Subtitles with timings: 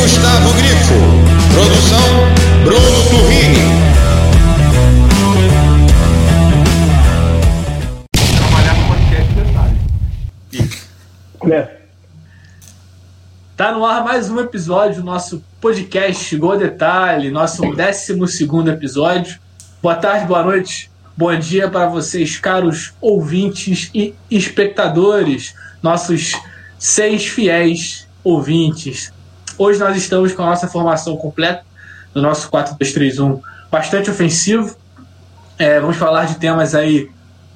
[0.00, 0.94] Gustavo Grifo.
[1.52, 2.00] Produção
[2.64, 3.68] Bruno Turrini.
[8.34, 9.76] Trabalhar no podcast detalhe.
[13.54, 19.38] Tá no ar mais um episódio do nosso podcast Gol Detalhe, nosso 12 episódio.
[19.82, 26.32] Boa tarde, boa noite, bom dia para vocês, caros ouvintes e espectadores, nossos
[26.78, 29.12] seis fiéis ouvintes.
[29.60, 31.62] Hoje nós estamos com a nossa formação completa
[32.14, 34.74] no nosso 4-2-3-1 bastante ofensivo.
[35.58, 37.10] É, vamos falar de temas aí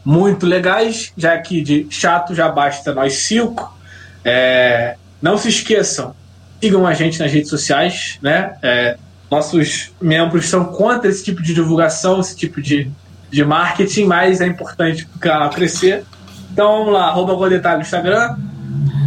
[0.05, 3.75] muito legais, já que de chato já basta nós cinco.
[4.23, 6.15] É, não se esqueçam,
[6.61, 8.55] sigam a gente nas redes sociais, né?
[8.63, 8.99] É,
[9.31, 12.91] nossos membros são contra esse tipo de divulgação, esse tipo de,
[13.31, 16.05] de marketing, mas é importante para o canal crescer.
[16.53, 18.37] Então vamos lá, arroba no Instagram,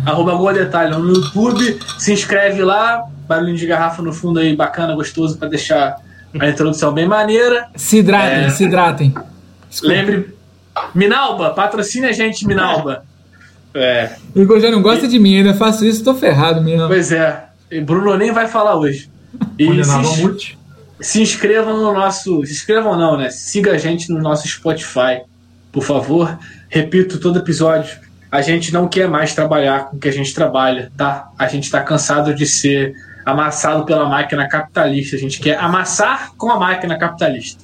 [0.08, 4.96] arroba Gol Detalhe no YouTube, se inscreve lá, barulhinho de garrafa no fundo aí, bacana,
[4.96, 5.98] gostoso, para deixar
[6.40, 7.68] a introdução bem maneira.
[7.76, 8.50] Se hidratem, É.
[8.50, 9.14] se hidratem.
[9.70, 9.96] Desculpa.
[9.96, 10.36] Lembre,
[10.96, 13.04] Minalba, patrocine a gente, Minalba.
[13.74, 16.88] É, O Igor já não gosta de mim, ainda faço isso, tô ferrado mesmo.
[16.88, 17.44] pois é.
[17.70, 19.10] E Bruno nem vai falar hoje.
[19.60, 20.58] E se, mute.
[21.02, 22.46] se inscrevam no nosso.
[22.46, 23.30] Se inscrevam não, né?
[23.30, 25.22] Siga a gente no nosso Spotify,
[25.72, 26.40] por favor.
[26.70, 27.98] Repito todo episódio.
[28.32, 31.30] A gente não quer mais trabalhar com o que a gente trabalha, tá?
[31.38, 32.94] A gente tá cansado de ser
[33.26, 35.16] amassado pela máquina capitalista.
[35.16, 37.64] A gente quer amassar com a máquina capitalista.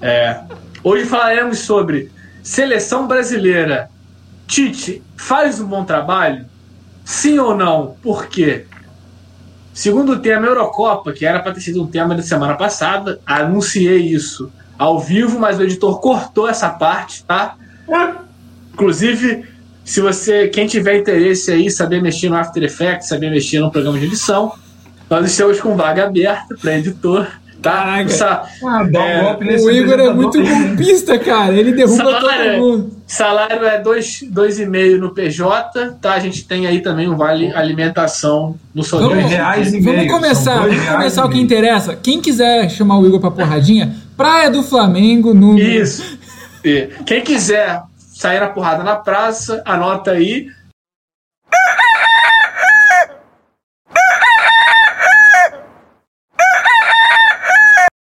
[0.00, 0.40] É,
[0.82, 2.10] hoje falaremos sobre
[2.42, 3.88] seleção brasileira.
[4.46, 6.46] Tite faz um bom trabalho?
[7.04, 7.96] Sim ou não?
[8.02, 8.66] Por quê?
[9.72, 14.52] Segundo tema Eurocopa, que era para ter sido um tema da semana passada, anunciei isso
[14.78, 17.56] ao vivo, mas o editor cortou essa parte, tá?
[18.72, 19.46] Inclusive,
[19.84, 23.98] se você, quem tiver interesse aí, saber mexer no After Effects, saber mexer no programa
[23.98, 24.52] de edição,
[25.10, 27.26] nós estamos com vaga aberta para editor,
[27.60, 27.72] tá?
[27.72, 28.08] Caraca.
[28.10, 31.54] Sa- Ah, dá um É, golpe nesse O Igor é muito golpista, cara.
[31.54, 32.52] Ele derruba Salário.
[32.52, 32.90] todo mundo.
[33.06, 36.14] Salário é 2,5 no PJ, tá?
[36.14, 39.20] A gente tem aí também um vale alimentação no Dois Sodré.
[39.22, 39.84] reais e meio.
[40.08, 41.44] Vamos começar, São dois vamos começar e o que meio.
[41.44, 41.94] interessa.
[41.96, 45.58] Quem quiser chamar o Igor pra porradinha, Praia do Flamengo, no.
[45.58, 46.18] Isso.
[46.64, 47.82] E Quem quiser
[48.22, 50.46] sair na porrada na praça, anota aí.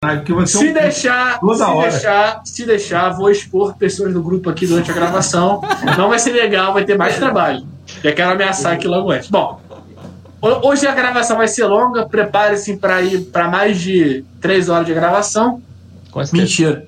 [0.03, 1.91] É Se um- deixar, se hora.
[1.91, 5.61] deixar, se deixar, vou expor pessoas do grupo aqui durante a gravação.
[5.97, 7.67] Não vai ser legal, vai ter mais trabalho.
[8.03, 9.29] Já quero ameaçar aqui logo antes.
[9.29, 9.61] Bom,
[10.41, 12.07] ho- hoje a gravação vai ser longa.
[12.09, 15.63] Prepare-se para ir para mais de três horas de gravação.
[16.33, 16.87] Mentira.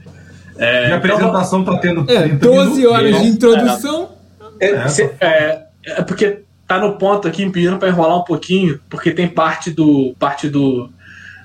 [0.59, 2.93] É, E a então, apresentação tá tendo É, 30 12 minutos.
[2.93, 4.09] horas de introdução.
[4.61, 8.25] É, É, cê- é, é porque tá no ponto aqui, me pedindo para enrolar um
[8.25, 10.89] pouquinho, porque tem parte do parte do,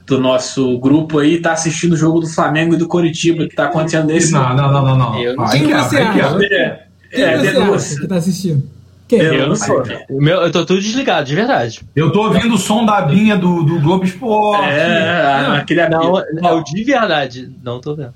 [0.05, 3.65] do nosso grupo aí, tá assistindo o jogo do Flamengo e do Coritiba, que tá
[3.65, 4.31] acontecendo nesse.
[4.31, 5.19] Não, não, não, não, não.
[5.21, 6.37] Eu- Quem quebra, você acha?
[6.45, 6.79] É,
[7.11, 8.63] Quem é, você acha que tá assistindo?
[9.07, 9.19] Quem?
[9.21, 9.81] Eu não sou.
[10.09, 11.79] O meu, eu tô tudo desligado, de verdade.
[11.95, 14.65] Eu tô ouvindo o som da abinha do, do Globo Esporte.
[14.69, 16.45] É, aquele Não, amigo.
[16.47, 18.13] eu de verdade não tô vendo.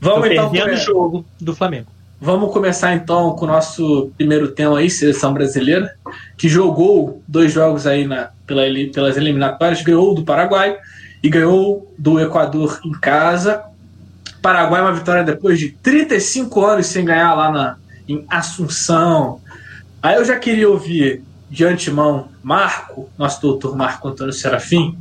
[0.00, 1.86] Vamos então perdendo come- o jogo do Flamengo.
[2.20, 5.94] Vamos começar então com o nosso primeiro tema aí, seleção brasileira,
[6.36, 8.62] que jogou dois jogos aí na, pela
[8.92, 10.76] pelas eliminatórias, ganhou do Paraguai
[11.22, 13.62] e ganhou do Equador em casa.
[14.40, 17.76] Paraguai uma vitória depois de 35 anos sem ganhar lá na,
[18.08, 19.40] em Assunção.
[20.02, 24.96] Aí eu já queria ouvir de antemão Marco, nosso doutor Marco Antônio Serafim,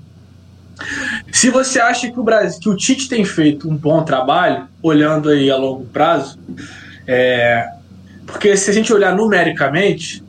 [1.31, 5.29] se você acha que o Brasil, que o Tite tem feito um bom trabalho, olhando
[5.29, 6.39] aí a longo prazo,
[7.07, 7.69] é,
[8.25, 10.23] porque se a gente olhar numericamente,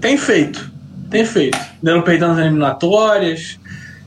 [0.00, 0.70] tem feito,
[1.10, 1.58] tem feito.
[1.82, 3.58] Não perdendo as eliminatórias,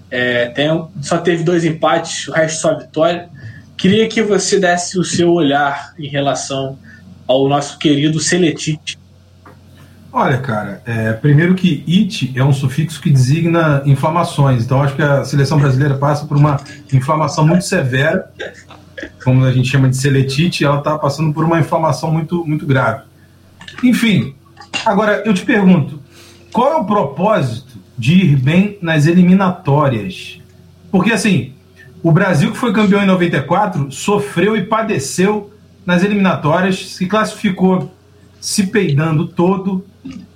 [0.09, 0.67] é, tem
[1.01, 3.29] só teve dois empates, o resto só vitória.
[3.75, 6.77] Queria que você desse o seu olhar em relação
[7.27, 8.97] ao nosso querido Seletite.
[10.15, 14.63] Olha, cara, é, primeiro que it é um sufixo que designa inflamações.
[14.63, 16.59] Então, acho que a seleção brasileira passa por uma
[16.93, 18.31] inflamação muito severa,
[19.23, 23.01] como a gente chama de seletite, ela está passando por uma inflamação muito, muito grave.
[23.83, 24.35] Enfim,
[24.85, 25.99] agora eu te pergunto,
[26.51, 30.39] qual é o propósito de ir bem nas eliminatórias?
[30.91, 31.53] Porque, assim,
[32.03, 35.51] o Brasil, que foi campeão em 94, sofreu e padeceu
[35.83, 37.91] nas eliminatórias, se classificou
[38.43, 39.85] se peidando todo,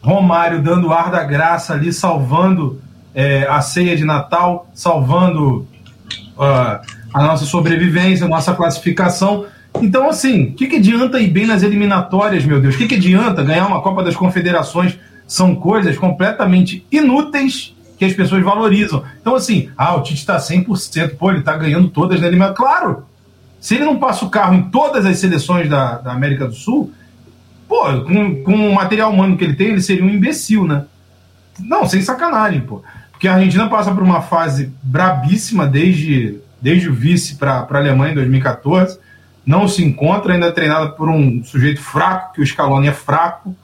[0.02, 2.82] Romário dando ar da graça ali, salvando
[3.14, 5.68] é, a ceia de Natal, salvando
[6.40, 6.82] ah,
[7.14, 9.46] a nossa sobrevivência, a nossa classificação.
[9.82, 12.76] Então, assim, o que, que adianta ir bem nas eliminatórias, meu Deus?
[12.76, 14.98] O que, que adianta ganhar uma Copa das Confederações?
[15.28, 19.04] São coisas completamente inúteis que as pessoas valorizam.
[19.20, 22.56] Então, assim, ah, o Tite está 100%, pô, ele está ganhando todas na eliminatória.
[22.56, 23.06] Claro!
[23.60, 26.94] Se ele não passa o carro em todas as seleções da, da América do Sul,
[27.68, 30.86] pô, com, com o material humano que ele tem, ele seria um imbecil, né?
[31.60, 32.82] Não, sem sacanagem, pô.
[33.12, 38.12] Porque a Argentina passa por uma fase brabíssima desde, desde o vice para a Alemanha
[38.12, 39.00] em 2014.
[39.46, 43.56] Não se encontra, ainda é treinada por um sujeito fraco, que o Scaloni é fraco.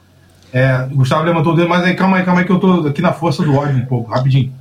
[0.51, 2.87] É, o Gustavo levantou o dedo, mas aí calma aí, calma aí, que eu tô
[2.87, 4.53] aqui na força do ódio um pouco, rapidinho.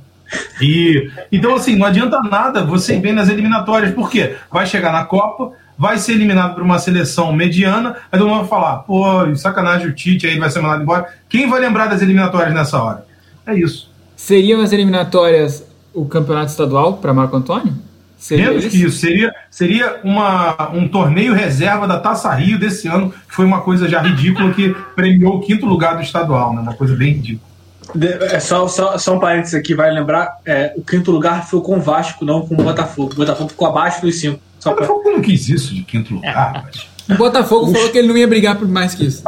[0.61, 5.05] E, então, assim, não adianta nada você ir bem nas eliminatórias, porque vai chegar na
[5.05, 5.51] Copa,
[5.83, 9.03] vai ser eliminado por uma seleção mediana, aí todo mundo vai falar, pô,
[9.35, 11.07] sacanagem o Tite, aí ele vai ser mandado embora.
[11.27, 13.05] Quem vai lembrar das eliminatórias nessa hora?
[13.45, 13.91] É isso.
[14.15, 17.73] Seriam as eliminatórias o campeonato estadual para Marco Antônio?
[18.17, 18.97] Seria Menos que isso.
[18.97, 23.85] Seria, seria uma, um torneio reserva da Taça Rio desse ano, que foi uma coisa
[23.89, 26.61] já ridícula, que premiou o quinto lugar do estadual, né?
[26.61, 27.51] Uma coisa bem ridícula.
[27.93, 31.59] De- é só, só, só um parênteses aqui, vai lembrar, é, o quinto lugar foi
[31.59, 33.11] com o Vasco, não com o Botafogo.
[33.11, 34.39] O Botafogo ficou abaixo dos cinco.
[34.63, 34.87] Só O pra...
[34.87, 36.87] Botafogo não quis isso de quinto lugar, mas...
[37.09, 39.23] O Botafogo falou que ele não ia brigar por mais que isso.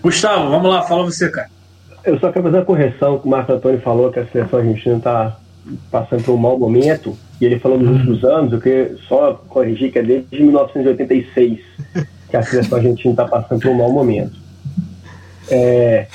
[0.00, 1.50] Gustavo, vamos lá, fala você, cara.
[2.02, 4.96] Eu só quero fazer uma correção que o Marco Antônio falou que a seleção argentina
[4.96, 5.36] está
[5.90, 7.14] passando por um mau momento.
[7.38, 11.60] E ele falou nos últimos anos, eu queria só corrigir que é desde 1986
[12.30, 14.32] que a seleção argentina está passando por um mau momento.
[15.50, 16.06] É,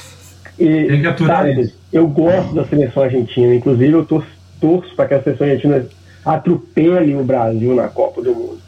[0.57, 1.75] e, Tem que aturar sabe, isso.
[1.93, 4.27] eu gosto da seleção argentina, inclusive eu torço,
[4.59, 5.85] torço para que a seleção argentina
[6.25, 8.59] atropele o Brasil na Copa do Mundo.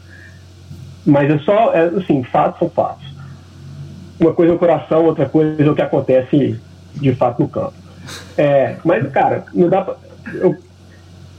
[1.04, 3.06] Mas é só, é, assim, fatos são fatos.
[4.20, 6.58] Uma coisa é o coração, outra coisa é o que acontece
[6.94, 7.74] de fato no campo.
[8.36, 9.96] É, mas, cara, não dá pra.
[10.34, 10.56] Eu,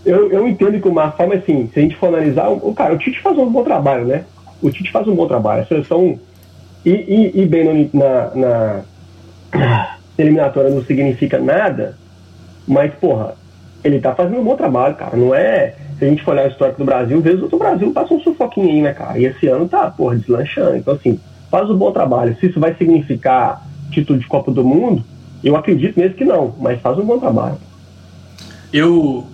[0.05, 2.73] eu, eu entendo que o Marco fala, mas assim, se a gente for analisar, o,
[2.73, 4.23] cara, o Tite faz um bom trabalho, né?
[4.61, 5.61] O Tite faz um bom trabalho.
[5.63, 6.19] A seleção
[6.85, 8.31] e, e, e bem no- na,
[9.53, 11.97] na eliminatória não significa nada,
[12.67, 13.35] mas, porra,
[13.83, 15.15] ele tá fazendo um bom trabalho, cara.
[15.17, 15.75] Não é.
[15.99, 18.69] Se a gente for olhar o histórico do Brasil, vezes o Brasil passa um sufoquinho
[18.69, 19.19] aí, né, cara?
[19.19, 20.77] E esse ano tá, porra, deslanchando.
[20.77, 21.19] Então, assim,
[21.51, 22.37] faz um bom trabalho.
[22.39, 23.61] Se isso vai significar
[23.91, 25.03] título de Copa do Mundo,
[25.43, 27.57] eu acredito mesmo que não, mas faz um bom trabalho.
[28.71, 29.27] Eu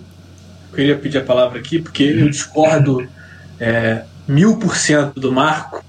[0.74, 3.06] queria pedir a palavra aqui porque eu discordo
[3.60, 5.84] é, mil por cento do Marco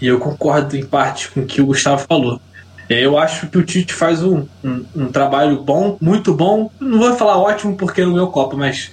[0.00, 2.40] e eu concordo em parte com o que o Gustavo falou.
[2.88, 6.70] É, Eu acho que o Tite faz um, um, um trabalho bom, muito bom.
[6.80, 8.90] Não vou falar ótimo porque não meu copo, mas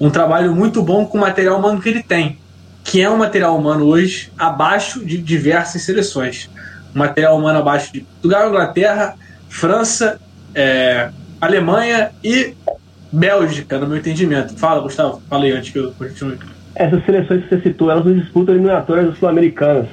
[0.00, 2.38] um trabalho muito bom com o material humano que ele tem,
[2.82, 6.48] que é um material humano hoje abaixo de diversas seleções.
[6.94, 9.14] Um material humano abaixo de Portugal, Inglaterra,
[9.48, 10.18] França,
[10.54, 11.10] é,
[11.40, 12.54] Alemanha e
[13.12, 14.56] Bélgica, no meu entendimento.
[14.56, 15.22] Fala, Gustavo.
[15.28, 16.38] Fala aí antes que eu continue.
[16.74, 19.86] Essas seleções que você citou, elas não disputam eliminatórias sul-americanas.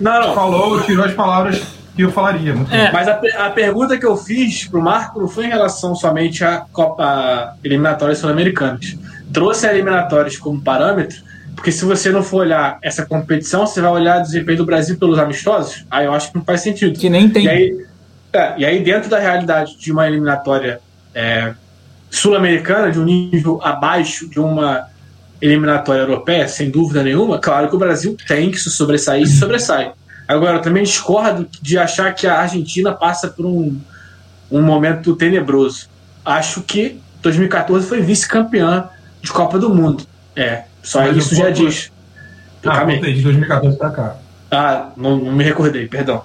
[0.00, 0.34] Não, não.
[0.34, 1.62] Falou, tirou as palavras
[1.94, 2.54] que eu falaria.
[2.70, 2.90] É.
[2.92, 6.64] Mas a, a pergunta que eu fiz pro Marco não foi em relação somente à
[6.72, 8.96] Copa eliminatórias sul-americanas.
[9.32, 11.18] Trouxe a eliminatórias como parâmetro,
[11.54, 14.98] porque se você não for olhar essa competição, você vai olhar o desempenho do Brasil
[14.98, 16.98] pelos amistosos, aí eu acho que não faz sentido.
[16.98, 17.44] Que nem tem.
[17.44, 17.86] E aí,
[18.32, 20.80] é, e aí, dentro da realidade de uma eliminatória
[21.14, 21.52] é,
[22.10, 24.86] sul-americana, de um nível abaixo de uma
[25.40, 29.38] eliminatória europeia, sem dúvida nenhuma, claro que o Brasil tem que se sobressair e se
[29.38, 29.92] sobressai.
[30.28, 33.76] Agora, eu também discordo de achar que a Argentina passa por um,
[34.50, 35.88] um momento tenebroso.
[36.24, 38.88] Acho que 2014 foi vice-campeã
[39.22, 40.04] de Copa do Mundo.
[40.36, 41.90] É, só Mas isso já diz.
[42.64, 42.96] Ah, aí.
[42.96, 44.16] contei, de 2014 pra cá.
[44.50, 46.22] Ah, não, não me recordei, perdão.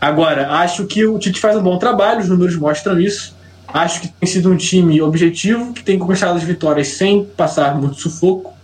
[0.00, 3.36] Agora, acho que o Tite faz um bom trabalho, os números mostram isso.
[3.66, 7.96] Acho que tem sido um time objetivo, que tem conquistado as vitórias sem passar muito
[8.00, 8.56] sufoco.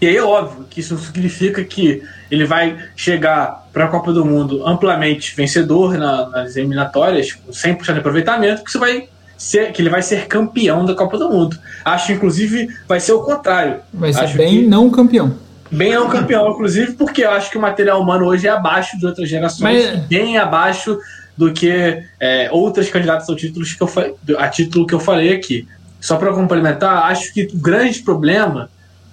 [0.00, 4.24] E aí é óbvio que isso significa que ele vai chegar para a Copa do
[4.24, 9.80] Mundo amplamente vencedor na- nas eliminatórias, com 100% de aproveitamento, que, isso vai ser, que
[9.80, 11.56] ele vai ser campeão da Copa do Mundo.
[11.84, 13.76] Acho, inclusive, vai ser o contrário.
[13.94, 15.34] Vai ser Acho bem que- não campeão.
[15.70, 19.06] Bem não campeão, inclusive, porque eu acho que o material humano hoje é abaixo de
[19.06, 20.98] outras gerações, Mas- bem abaixo
[21.36, 25.32] do que é, outras candidatas ao título que eu fa- a título que eu falei
[25.32, 25.68] aqui.
[26.00, 28.68] Só para complementar, acho que o grande problema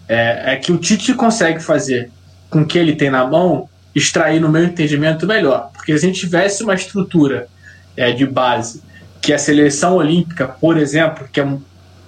[0.08, 2.10] é, é que o Tite consegue fazer
[2.50, 5.70] com o que ele tem na mão extrair, no meu entendimento, melhor.
[5.74, 7.48] Porque se a gente tivesse uma estrutura
[7.98, 8.82] é, de base
[9.25, 11.60] que a seleção olímpica, por exemplo, que, é um,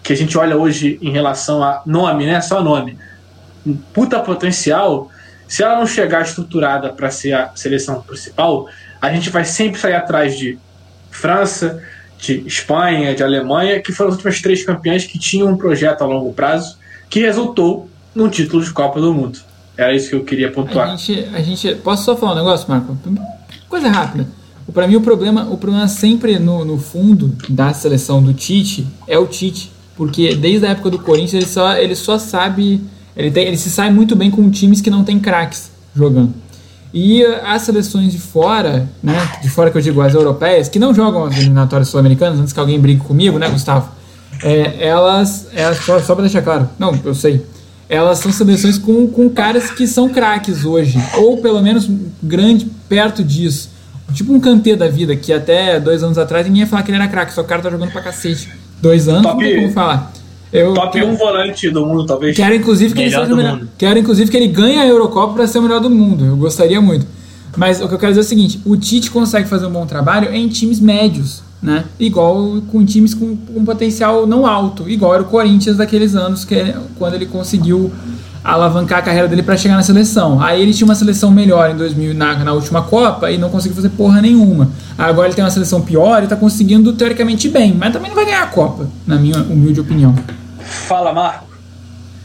[0.03, 2.39] que a gente olha hoje em relação a nome, né?
[2.41, 2.95] Só nome
[3.65, 5.09] um puta potencial,
[5.47, 8.67] se ela não chegar estruturada para ser a seleção principal,
[9.01, 10.59] a gente vai sempre sair atrás de
[11.09, 11.81] França,
[12.19, 16.05] de Espanha, de Alemanha, que foram as últimas três campeãs que tinham um projeto a
[16.05, 16.77] longo prazo
[17.09, 19.39] que resultou num título de Copa do Mundo.
[19.75, 20.95] Era isso que eu queria A pontuar.
[20.97, 21.75] gente, a gente.
[21.75, 22.95] Posso só falar um negócio, Marco?
[23.67, 24.27] Coisa rápida.
[24.74, 29.17] Para mim, o problema, o problema sempre no, no fundo da seleção do Tite é
[29.17, 29.71] o Tite.
[29.95, 32.81] porque desde a época do Corinthians ele só, ele só sabe.
[33.15, 36.33] Ele, tem, ele se sai muito bem com times que não tem craques jogando.
[36.93, 39.15] E as seleções de fora, né?
[39.41, 42.59] De fora que eu digo, as europeias, que não jogam as eliminatórias sul-americanas, antes que
[42.59, 43.89] alguém brigue comigo, né, Gustavo?
[44.43, 47.45] É, elas, elas só, só pra deixar claro, não, eu sei.
[47.89, 51.89] Elas são seleções com, com caras que são craques hoje, ou pelo menos
[52.21, 53.69] grande perto disso.
[54.13, 56.97] Tipo um Kanté da vida, que até dois anos atrás ninguém ia falar que ele
[56.97, 58.49] era craque, só o cara tá jogando pra cacete.
[58.81, 60.11] Dois anos, Top- não tem como falar.
[60.53, 62.35] Eu Top 1 volante do mundo, talvez.
[62.35, 63.57] quero inclusive que ele seja o melhor.
[63.57, 63.69] mundo.
[63.77, 66.23] Quero inclusive que ele ganhe a Eurocopa para ser o melhor do mundo.
[66.25, 67.05] Eu gostaria muito.
[67.57, 69.85] Mas o que eu quero dizer é o seguinte: o Tite consegue fazer um bom
[69.85, 71.83] trabalho em times médios, né?
[71.99, 76.53] Igual com times com, com potencial não alto, igual era o Corinthians daqueles anos que
[76.55, 77.91] ele- quando ele conseguiu
[78.44, 80.41] alavancar a carreira dele para chegar na seleção.
[80.41, 83.75] Aí ele tinha uma seleção melhor em 2000 na, na última Copa e não conseguiu
[83.75, 84.70] fazer porra nenhuma.
[84.98, 88.25] Agora ele tem uma seleção pior e tá conseguindo teoricamente bem, mas também não vai
[88.25, 90.15] ganhar a Copa, na minha humilde opinião.
[90.60, 91.48] Fala, Marco.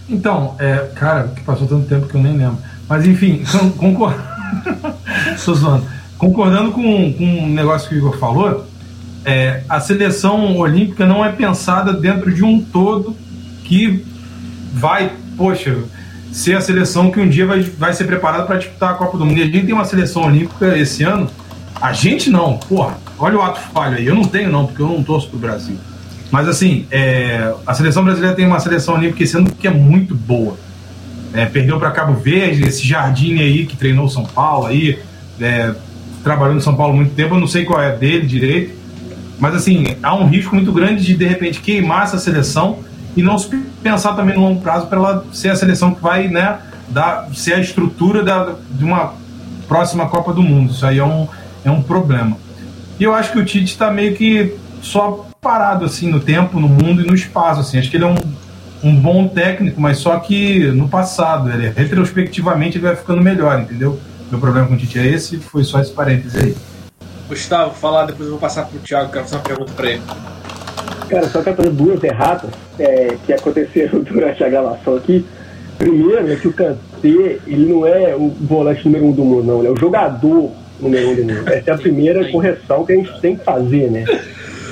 [0.08, 2.58] Então, é, cara, que passou tanto tempo que eu nem lembro.
[2.88, 4.14] Mas enfim, con- concor...
[6.18, 8.64] Concordando com, com um negócio que o Igor falou,
[9.24, 13.16] é, a seleção olímpica não é pensada dentro de um todo
[13.64, 14.04] que
[14.72, 15.78] vai, poxa,
[16.32, 19.26] ser a seleção que um dia vai, vai ser preparada para disputar a Copa do
[19.26, 19.38] Mundo.
[19.38, 21.28] E a gente tem uma seleção olímpica esse ano.
[21.80, 24.06] A gente não, porra, olha o ato falho aí.
[24.06, 25.76] Eu não tenho, não, porque eu não torço pro Brasil.
[26.30, 30.14] Mas assim, é, a seleção brasileira tem uma seleção olímpica esse ano que é muito
[30.14, 30.56] boa.
[31.34, 34.98] É, perdeu para Cabo Verde, esse Jardine aí que treinou São Paulo aí,
[35.40, 35.74] é,
[36.24, 38.74] trabalhou no São Paulo muito tempo, eu não sei qual é dele direito.
[39.38, 42.78] Mas assim, há um risco muito grande de de repente queimar essa seleção
[43.16, 43.48] e não se
[43.82, 47.54] pensar também no longo prazo para ela ser a seleção que vai, né, dar, ser
[47.54, 49.14] a estrutura da, de uma
[49.68, 50.72] próxima Copa do Mundo.
[50.72, 51.28] Isso aí é um,
[51.64, 52.36] é um problema.
[52.98, 56.68] E eu acho que o Tite está meio que só parado assim no tempo, no
[56.68, 57.60] mundo e no espaço.
[57.60, 57.78] Assim.
[57.78, 58.16] Acho que ele é um,
[58.82, 63.98] um bom técnico, mas só que no passado, ele, retrospectivamente, ele vai ficando melhor, entendeu?
[64.30, 66.56] Meu problema com o Tite é esse, foi só esse parênteses aí.
[67.28, 70.02] Gustavo, falar, depois eu vou passar pro Thiago, quero fazer uma pergunta pra ele.
[71.12, 75.24] Cara, só quero fazer duas erratas é, que aconteceram durante a gravação aqui.
[75.76, 76.78] Primeiro é que o Kanté,
[77.46, 79.58] ele não é o volante número um do mundo, não.
[79.58, 80.50] Ele é o jogador
[80.80, 81.48] número um do mundo.
[81.52, 84.04] Essa é a primeira correção que a gente tem que fazer, né?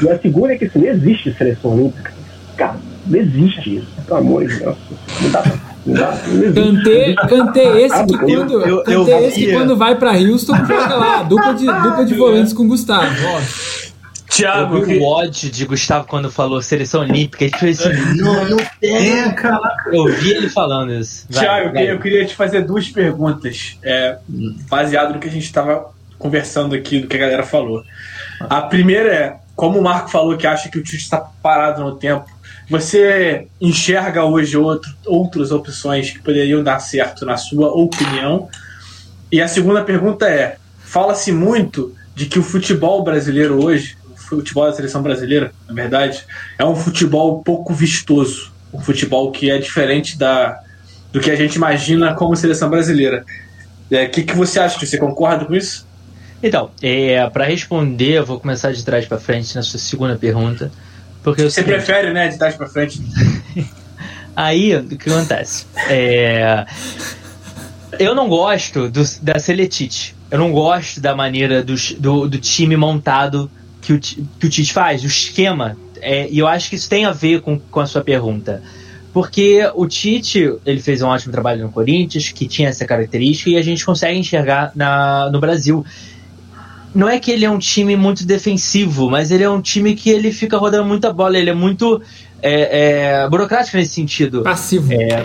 [0.02, 2.10] E a segunda é que assim, não existe seleção olímpica.
[2.56, 3.88] Cara, não existe isso.
[4.06, 4.76] Pelo amor de Deus.
[5.20, 5.52] Não dá pra.
[5.86, 6.54] Não dá, não existe.
[6.54, 10.54] Cantei, cantei esse que Eu- quando, eu- eu cantei esse que quando vai pra Houston
[10.56, 13.06] joga lá, dupla de, dupla de volantes com Gustavo.
[13.26, 13.89] Ó.
[14.30, 17.44] Thiago, Eu vi que- o ódio de Gustavo quando falou seleção olímpica.
[17.44, 19.24] Ele fez assim, não, não tem.
[19.92, 21.26] Eu vi ele falando isso.
[21.28, 21.72] Vai, Thiago, eu vai.
[21.72, 24.18] queria- eu queria te fazer duas perguntas, é,
[24.68, 27.82] baseado no que a gente estava conversando aqui, do que a galera falou.
[28.40, 31.96] A primeira é, como o Marco falou que acha que o Tite está parado no
[31.96, 32.24] tempo,
[32.68, 38.48] você enxerga hoje outro, outras opções que poderiam dar certo na sua opinião?
[39.32, 43.96] E a segunda pergunta é, fala-se muito de que o futebol brasileiro hoje,
[44.36, 46.24] futebol da seleção brasileira, na verdade,
[46.58, 50.60] é um futebol pouco vistoso, um futebol que é diferente da,
[51.12, 53.24] do que a gente imagina como seleção brasileira.
[53.90, 54.78] É, O que, que você acha?
[54.84, 55.86] Você concorda com isso?
[56.42, 60.70] Então, é, para responder, eu vou começar de trás para frente na sua segunda pergunta.
[61.22, 63.00] Porque é Você seguinte, prefere, né, de trás pra frente?
[64.34, 65.66] Aí, o que acontece?
[65.88, 66.64] É,
[67.98, 70.16] eu não gosto do, da Seletite.
[70.30, 74.72] Eu não gosto da maneira do, do, do time montado que o, que o Tite
[74.72, 75.76] faz, o esquema.
[76.00, 78.62] É, e eu acho que isso tem a ver com, com a sua pergunta.
[79.12, 83.56] Porque o Tite, ele fez um ótimo trabalho no Corinthians, que tinha essa característica, e
[83.56, 85.84] a gente consegue enxergar na, no Brasil.
[86.94, 90.10] Não é que ele é um time muito defensivo, mas ele é um time que
[90.10, 92.00] ele fica rodando muita bola, ele é muito
[92.42, 94.42] é, é, burocrático nesse sentido.
[94.42, 94.92] Passivo.
[94.92, 95.22] É,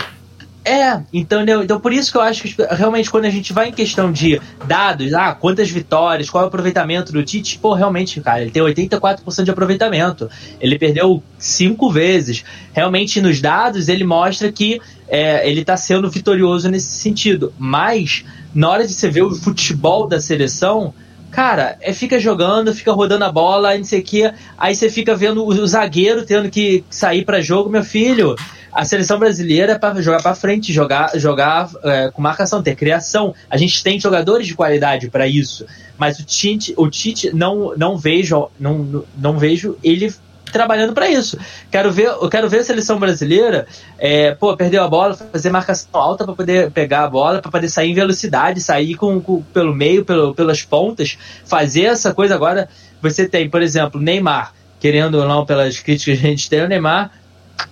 [1.12, 3.72] então, né, então por isso que eu acho que realmente quando a gente vai em
[3.72, 8.42] questão de dados, ah, quantas vitórias, qual é o aproveitamento do Tite, pô, realmente, cara,
[8.42, 10.28] ele tem 84% de aproveitamento.
[10.60, 12.44] Ele perdeu cinco vezes.
[12.72, 17.52] Realmente, nos dados, ele mostra que é, ele tá sendo vitorioso nesse sentido.
[17.58, 20.92] Mas, na hora de você ver o futebol da seleção,
[21.30, 25.14] cara, é fica jogando, fica rodando a bola, não sei o quê, aí você fica
[25.14, 28.34] vendo o, o zagueiro tendo que sair para jogo, meu filho.
[28.76, 33.34] A seleção brasileira é para jogar para frente, jogar, jogar é, com marcação, ter criação.
[33.48, 35.64] A gente tem jogadores de qualidade para isso,
[35.96, 40.14] mas o Tite, o Tite não, não vejo, não, não vejo ele
[40.52, 41.38] trabalhando para isso.
[41.70, 43.66] Quero ver, eu quero ver a seleção brasileira,
[43.98, 47.70] é, pô, perdeu a bola, fazer marcação alta para poder pegar a bola, para poder
[47.70, 51.16] sair em velocidade, sair com, com- pelo meio, pelo, pelas pontas,
[51.46, 52.68] fazer essa coisa agora.
[53.00, 56.68] Você tem, por exemplo, Neymar, querendo ou não, pelas críticas que a gente tem, o
[56.68, 57.10] Neymar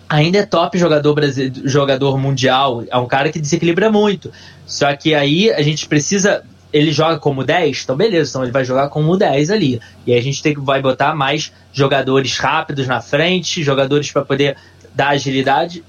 [0.09, 4.31] ainda é top jogador brasileiro, jogador mundial, é um cara que desequilibra muito.
[4.67, 6.43] Só que aí a gente precisa.
[6.73, 9.81] Ele joga como 10, então beleza, então ele vai jogar como 10 ali.
[10.05, 14.25] E aí a gente tem que vai botar mais jogadores rápidos na frente, jogadores para
[14.25, 14.57] poder
[14.93, 15.85] dar agilidade.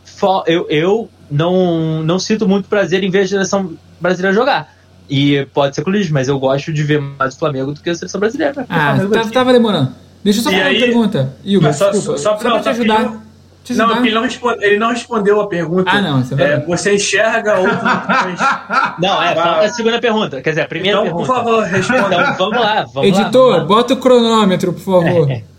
[0.45, 4.75] Eu, eu não, não sinto muito prazer em ver a seleção brasileira jogar.
[5.09, 7.95] E pode ser clubismo, mas eu gosto de ver mais o Flamengo do que a
[7.95, 8.65] seleção brasileira.
[8.69, 9.91] Ah, Flamengo tava, tava demorando.
[10.23, 11.35] Deixa eu só fazer uma pergunta.
[11.43, 12.17] Igor, só- desculpa.
[12.19, 13.24] só- Só, só- não, pra te só que ajudar.
[13.73, 15.89] Não- ele não, responde- ele não respondeu a pergunta.
[15.91, 18.39] Ah, não, isso é É, você enxerga opções.
[18.99, 19.35] Não, é, Ah.
[19.35, 20.41] falta a segunda pergunta.
[20.41, 21.39] Quer dizer, a primeira Então, por pergunta.
[21.43, 22.15] favor, responda.
[22.15, 23.05] Então, vamos lá, vamos lá.
[23.05, 23.65] Editor, vamos lá.
[23.65, 25.27] bota o cronômetro, por favor.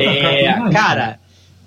[0.00, 1.18] É, na cara,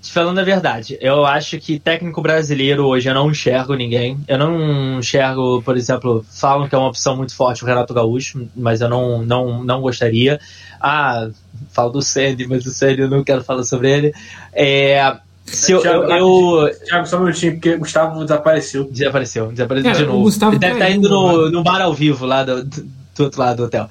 [0.02, 4.18] te falando a verdade, eu acho que técnico brasileiro hoje eu não enxergo ninguém.
[4.28, 8.48] Eu não enxergo, por exemplo, falam que é uma opção muito forte o Renato Gaúcho,
[8.56, 10.40] mas eu não, não, não gostaria.
[10.82, 11.28] Ah,
[11.72, 14.14] falo do Sandy, mas o Sandy eu não quero falar sobre ele.
[14.54, 15.18] É,
[15.52, 18.86] se eu, eu, eu- Thiago, só um minutinho, porque o Gustavo desapareceu.
[18.92, 20.24] Desapareceu, desapareceu Cara, de novo.
[20.24, 22.84] Gustavo Ele deve estar caiu, indo no, no bar ao vivo lá do, do,
[23.24, 23.90] outro lado do hotel.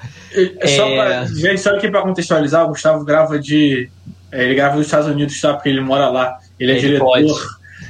[0.77, 0.97] Só, É.
[0.97, 3.88] pra, gente, só aqui pra contextualizar, o Gustavo grava de.
[4.33, 5.55] é, Ele grava dos Estados Unidos, tá?
[5.55, 6.38] Porque ele mora lá.
[6.59, 7.05] Ele é Ele diretor.
[7.07, 7.33] pode.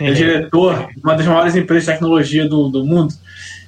[0.01, 3.13] Ele é diretor de uma das maiores empresas de tecnologia do, do mundo.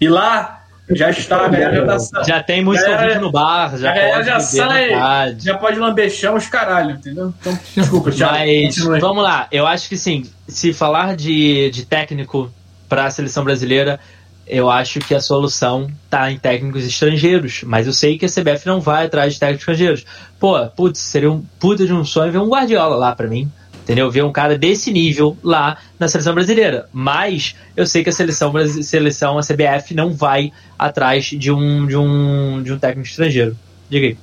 [0.00, 0.59] E lá
[0.96, 4.14] já está, a galera já, tá, Já tem ao Galera- no bar, já a galera
[4.14, 7.32] pode já sai, já pode lamber chão os caralho, entendeu?
[7.40, 8.32] Então, desculpa, Thiago.
[8.34, 9.00] Mas continue.
[9.00, 12.52] vamos lá, eu acho que sim, se falar de, de técnico
[12.88, 14.00] para a seleção brasileira,
[14.46, 17.62] eu acho que a solução tá em técnicos estrangeiros.
[17.64, 20.04] Mas eu sei que a CBF não vai atrás de técnicos estrangeiros.
[20.40, 23.48] Pô, putz, seria um puta de um sonho ver um Guardiola lá para mim.
[23.90, 24.10] Entendeu?
[24.10, 26.86] Ver um cara desse nível lá na seleção brasileira.
[26.92, 31.96] Mas eu sei que a seleção, seleção a CBF, não vai atrás de um, de
[31.96, 33.56] um, de um técnico estrangeiro.
[33.88, 34.16] Diga aí.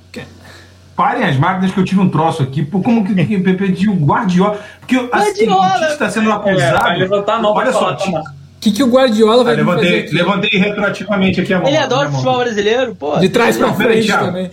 [0.96, 2.64] Parem as máquinas que eu tive um troço aqui.
[2.64, 4.58] Pô, como que que eu pedi o Guardiola?
[4.80, 5.72] Porque eu- assim, o Guardiola!
[5.80, 6.82] Tite está sendo É, acusado.
[6.82, 9.52] vai levantar a mão pra Olha falar, só, tá, O que, que o Guardiola vai
[9.52, 10.14] Ah, vir fazer levantei, aqui?
[10.16, 11.68] levantei retroativamente aqui a mão.
[11.68, 12.12] Ele adora mão.
[12.18, 13.16] futebol brasileiro, pô.
[13.18, 14.24] De trás pra frente Thiago.
[14.26, 14.50] também.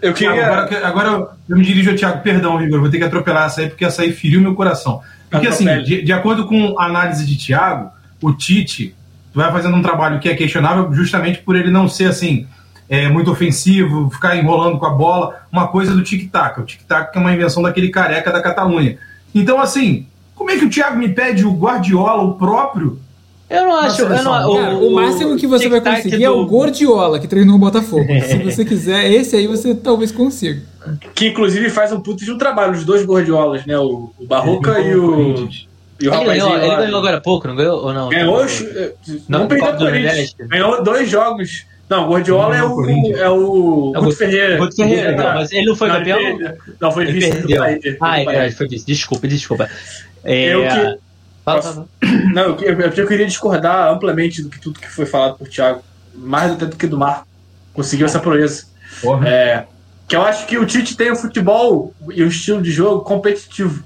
[0.00, 0.46] Eu queria.
[0.46, 1.08] agora, agora
[1.48, 3.84] eu- me dirijo ao Thiago, perdão, Igor, eu vou ter que atropelar essa aí, porque
[3.84, 5.00] essa aí feriu meu coração.
[5.30, 7.90] Porque assim, de, de acordo com a análise de Thiago,
[8.22, 8.94] o Tite
[9.34, 12.46] vai fazendo um trabalho que é questionável justamente por ele não ser assim,
[12.88, 16.58] é, muito ofensivo, ficar enrolando com a bola, uma coisa do tic-tac.
[16.60, 18.96] O tic-tac é uma invenção daquele careca da Catalunha.
[19.34, 22.98] Então, assim, como é que o Thiago me pede o Guardiola, o próprio?
[23.50, 24.02] Eu não acho.
[24.02, 27.56] Eu não, Cara, o máximo que você vai conseguir é o do- Gordiola, que treinou
[27.56, 28.06] o Botafogo.
[28.28, 30.60] Se você quiser, esse aí você talvez consiga.
[31.14, 33.78] Que inclusive faz um puto de um trabalho, os dois Gordiolas, né?
[33.78, 35.48] O, o Barroca Ele e o.
[36.00, 37.84] E o Ele ganhou, ele ganhou agora há pouco, não ganhou?
[37.84, 38.08] Ou não?
[38.10, 38.44] Ganhou.
[38.44, 38.60] os-
[39.28, 40.34] Não, Não, perdeu o Corinthians.
[40.38, 41.64] Ganhou dois jogos.
[41.88, 42.76] Não, o Gordiola é Ganhou o o.
[42.76, 43.18] Corinthians.
[43.18, 43.92] É o.
[43.94, 44.56] É o Guto Ferreira.
[44.58, 46.18] Guto Ferreira, não, mas ele não foi Não, campeão?
[46.20, 46.52] ele.
[46.78, 47.60] Não, foi Ele vice do perdeu.
[47.62, 47.96] Bahia.
[48.00, 48.86] Ah, é verdade, foi isso.
[48.86, 49.68] Desculpa, desculpa.
[50.22, 50.54] É...
[50.54, 50.98] Eu que-
[51.48, 51.88] Fala, Posso- fala.
[52.32, 55.82] Não, eu, eu, eu queria discordar amplamente do que tudo que foi falado por Thiago.
[56.14, 57.26] Mais até do que do Marco.
[57.72, 58.64] Conseguiu essa proeza.
[59.00, 59.28] Porra.
[59.28, 59.66] É,
[60.08, 63.84] que eu acho que o Tite tem o futebol e o estilo de jogo competitivo,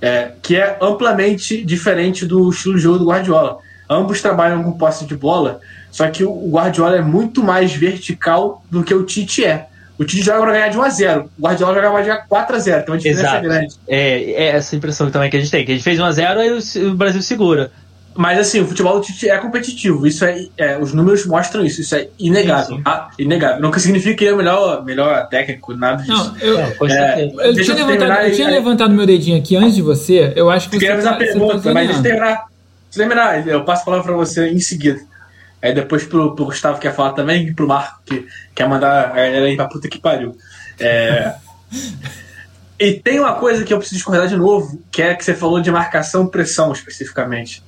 [0.00, 3.58] é, que é amplamente diferente do estilo de jogo do Guardiola.
[3.88, 8.82] Ambos trabalham com posse de bola, só que o Guardiola é muito mais vertical do
[8.84, 9.68] que o Tite é.
[9.98, 12.56] O Tite joga para ganhar de 1 a 0 O Guardiola joga para ganhar 4
[12.56, 13.36] a 0 Então a diferença Exato.
[13.36, 13.74] é grande.
[13.86, 16.50] É, é essa impressão também que a gente tem, que a gente fez 1x0 aí
[16.50, 17.70] o, o Brasil segura.
[18.14, 20.06] Mas assim, o futebol do Tite é competitivo.
[20.06, 21.80] Isso é, é, os números mostram isso.
[21.80, 22.66] Isso é inegável.
[22.66, 22.82] Sim, sim.
[22.84, 23.60] Ah, inegável.
[23.62, 26.12] Não significa que ele é o melhor, melhor técnico, nada disso.
[26.12, 27.42] Não, eu, É, certeza.
[27.42, 30.30] eu Deixa tinha, eu levantado, eu tinha aí- levantado meu dedinho aqui antes de você.
[30.36, 32.26] Eu acho que Eu você queria fazer tá, uma tá pergunta, mas deixa eu terminar.
[32.34, 32.44] Deixa
[32.92, 35.00] eu terminar, eu passo a palavra pra você em seguida.
[35.62, 39.10] Aí depois pro, pro Gustavo que quer falar também e pro Marco que quer mandar
[39.10, 40.36] a galera ir pra puta que pariu.
[40.80, 41.34] É...
[42.78, 45.60] e tem uma coisa que eu preciso discordar de novo, que é que você falou
[45.60, 47.62] de marcação pressão especificamente.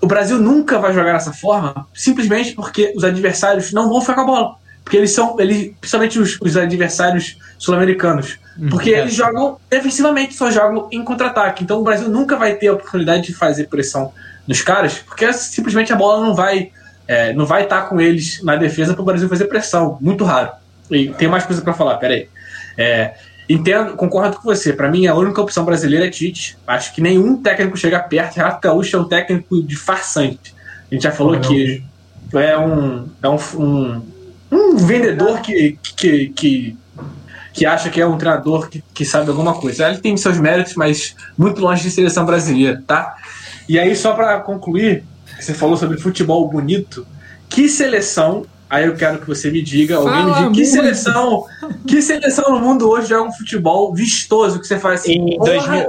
[0.00, 4.20] O Brasil nunca vai jogar dessa forma, simplesmente porque os adversários não vão ficar com
[4.22, 4.54] a bola.
[4.82, 8.38] Porque eles são, eles, principalmente os, os adversários sul-americanos.
[8.70, 9.00] Porque é.
[9.00, 11.62] eles jogam defensivamente, só jogam em contra-ataque.
[11.62, 14.12] Então o Brasil nunca vai ter a oportunidade de fazer pressão
[14.46, 16.72] nos caras, porque simplesmente a bola não vai
[17.08, 19.96] é, não vai estar com eles na defesa para o Brasil fazer pressão.
[19.98, 20.52] Muito raro.
[20.90, 22.28] E tem mais coisa para falar, peraí.
[22.76, 23.14] É,
[23.48, 24.74] entendo, concordo com você.
[24.74, 26.58] Para mim, a única opção brasileira é Tite.
[26.66, 28.36] Acho que nenhum técnico chega perto.
[28.36, 30.54] Renato Gaúcho é um técnico de farsante.
[30.90, 31.82] A gente já falou Não, que
[32.34, 34.02] é um, é um, um,
[34.52, 36.76] um vendedor que, que, que,
[37.54, 39.88] que acha que é um treinador que, que sabe alguma coisa.
[39.88, 43.16] Ele tem seus méritos, mas muito longe de seleção brasileira, tá?
[43.66, 45.04] E aí, só para concluir,
[45.38, 47.06] você falou sobre futebol bonito.
[47.48, 48.44] Que seleção?
[48.68, 51.46] Aí eu quero que você me diga, alguém me diga, que seleção,
[51.86, 55.52] que seleção no mundo hoje joga um futebol vistoso que você faz assim, Em porra,
[55.52, 55.88] 2000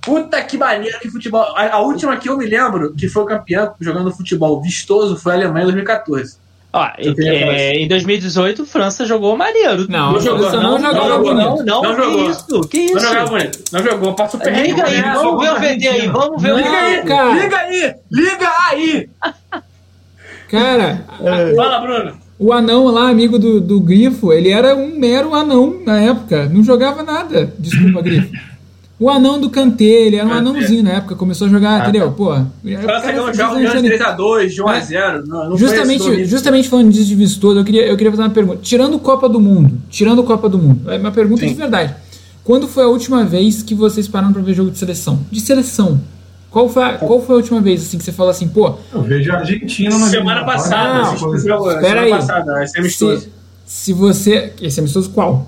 [0.00, 1.42] Puta que maneiro que futebol.
[1.56, 5.32] A, a última que eu me lembro, que foi o campeão jogando futebol vistoso, foi
[5.32, 6.38] a Alemanha em 2014.
[6.70, 9.86] Ó, é, em 2018, França jogou maneiro.
[9.88, 11.64] Não, Não jogou, não, não, não jogou, bonito.
[11.64, 12.30] não, Não que jogou.
[12.30, 12.60] isso?
[12.68, 13.06] Que Não isso?
[13.08, 13.58] jogava bonito.
[13.72, 14.68] Não jogou, passou perrengue.
[14.72, 17.02] Liga aí, Não, vamos ver o não, VT aí, vamos ver o Liga Não, aí,
[17.04, 17.32] cara.
[17.42, 19.08] liga aí, liga aí.
[20.50, 21.04] Cara,
[21.56, 22.18] Fala, Bruno.
[22.38, 26.46] o anão lá, amigo do, do Grifo, ele era um mero anão na época.
[26.52, 27.52] Não jogava nada.
[27.58, 28.30] Desculpa, Grifo.
[29.00, 30.40] O anão do Kanté, ele era um Kanté.
[30.40, 32.10] anãozinho na época, começou a jogar, entendeu?
[32.12, 32.34] Pô.
[32.82, 35.24] França ganhou jogos de 3x2, de 1x0.
[35.26, 38.30] Não, não esse Justamente, justamente falando disso de vistoso, eu queria, eu queria fazer uma
[38.30, 38.58] pergunta.
[38.60, 41.48] Tirando Copa do Mundo, tirando Copa do Mundo, é uma pergunta Sim.
[41.48, 41.94] de verdade.
[42.42, 45.20] Quando foi a última vez que vocês pararam pra ver jogo de seleção?
[45.30, 46.00] De seleção.
[46.50, 49.02] Qual foi a, qual foi a última vez assim que você falou assim, pô, Eu
[49.02, 51.68] vejo a Argentina na Semana passada, Não, assisti o jogo.
[51.70, 52.10] espera Semana aí.
[52.10, 53.20] passada, esse é amistoso.
[53.20, 53.30] se,
[53.66, 54.52] se você.
[54.60, 55.46] Esse amistoso qual?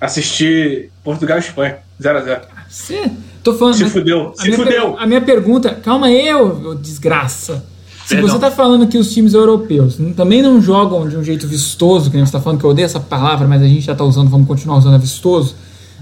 [0.00, 2.40] Assisti Portugal e Espanha, 0x0.
[2.72, 3.10] Você.
[3.42, 3.74] Tô falando.
[3.74, 4.96] Se mas fudeu, a se minha per- fudeu.
[4.98, 5.70] a minha pergunta.
[5.74, 7.64] Calma aí, ô, desgraça.
[8.06, 8.28] Se Perdão.
[8.30, 12.16] você tá falando que os times europeus também não jogam de um jeito vistoso, que
[12.16, 14.28] nem você tá falando, que eu odeio essa palavra, mas a gente já tá usando,
[14.28, 15.54] vamos continuar usando a vistoso,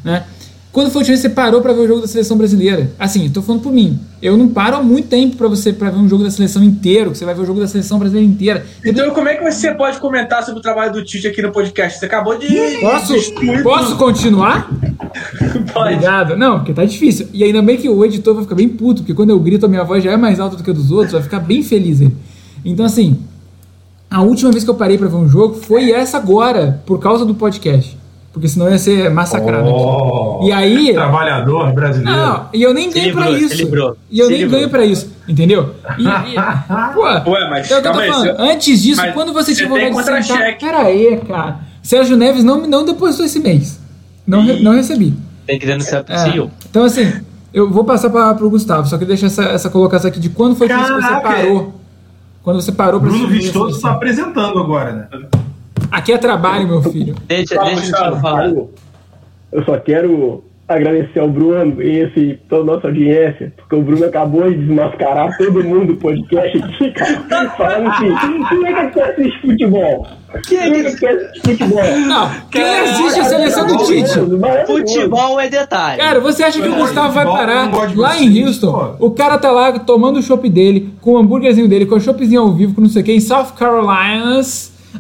[0.03, 0.25] né?
[0.73, 2.93] Quando foi a última vez que você parou pra ver o jogo da seleção brasileira?
[2.97, 3.99] Assim, tô falando por mim.
[4.23, 7.11] Eu não paro há muito tempo pra você para ver um jogo da seleção inteiro,
[7.11, 8.65] que você vai ver o jogo da seleção brasileira inteira.
[8.85, 11.99] Então, como é que você pode comentar sobre o trabalho do Tite aqui no podcast?
[11.99, 12.47] Você acabou de.
[12.81, 13.15] Posso,
[13.65, 14.71] posso continuar?
[15.73, 15.95] Pode.
[15.95, 16.37] Obrigado.
[16.37, 17.29] Não, porque tá difícil.
[17.33, 19.69] E ainda bem que o editor vai ficar bem puto, porque quando eu grito a
[19.69, 22.01] minha voz já é mais alta do que a dos outros, vai ficar bem feliz
[22.01, 22.17] ele.
[22.65, 23.19] Então, assim,
[24.09, 27.25] a última vez que eu parei pra ver um jogo foi essa agora, por causa
[27.25, 28.00] do podcast.
[28.33, 29.69] Porque senão ia ser massacrado.
[29.69, 30.93] Oh, E aí.
[30.95, 32.17] Trabalhador brasileiro.
[32.19, 33.65] Não, e eu nem Se ganho pra livrou, se isso.
[33.65, 34.59] livrou, E eu se nem livrou.
[34.61, 35.75] ganho pra isso, entendeu?
[35.99, 36.35] E, e,
[36.95, 38.13] pô, Ué, mas é eu tô falando.
[38.13, 40.59] você- Antes disso, mas quando você você tiver vontade de sentar...
[40.59, 41.59] Pera aí, cara.
[41.83, 43.81] Sérgio Neves não, não depositou esse mês.
[44.27, 45.13] Não, re- não recebi.
[45.47, 46.51] Tem que denunciar pro É, CEO.
[46.71, 47.13] Então, assim,
[47.53, 50.55] eu vou passar para o Gustavo, só que deixar essa, essa colocação aqui de quando
[50.55, 51.75] foi que você parou.
[52.45, 55.29] Quando você parou pra Bruno Vistoso está apresentando agora, né?
[55.91, 57.15] Aqui é trabalho, meu filho.
[57.27, 58.53] Deixa, Fala, deixa Gustavo, eu falar.
[59.53, 64.05] Eu só quero agradecer ao Bruno e esse, toda a nossa audiência, porque o Bruno
[64.05, 68.15] acabou de desmascarar todo mundo do podcast aqui, cara, falando assim,
[68.49, 70.07] quem é que quer assistir futebol?
[70.47, 71.99] Quem é que quer assistir futebol?
[72.07, 74.67] Não, quem assiste a seleção do Tite?
[74.67, 76.01] Futebol é detalhe.
[76.01, 78.97] Cara, você acha que o Gustavo vai parar lá em Houston?
[79.01, 82.43] O cara tá lá tomando o chopp dele, com o hambúrguerzinho dele, com o choppzinho
[82.43, 84.41] ao vivo, com não sei o que, em South Carolina.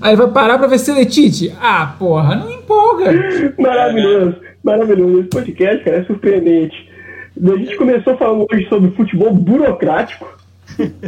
[0.00, 1.55] Aí vai parar pra ver Seletite?
[1.61, 3.12] Ah, porra, não empolga.
[3.59, 5.20] Maravilhoso, maravilhoso.
[5.20, 6.90] Esse podcast, cara, é surpreendente.
[7.42, 10.29] A gente começou falando hoje sobre futebol burocrático,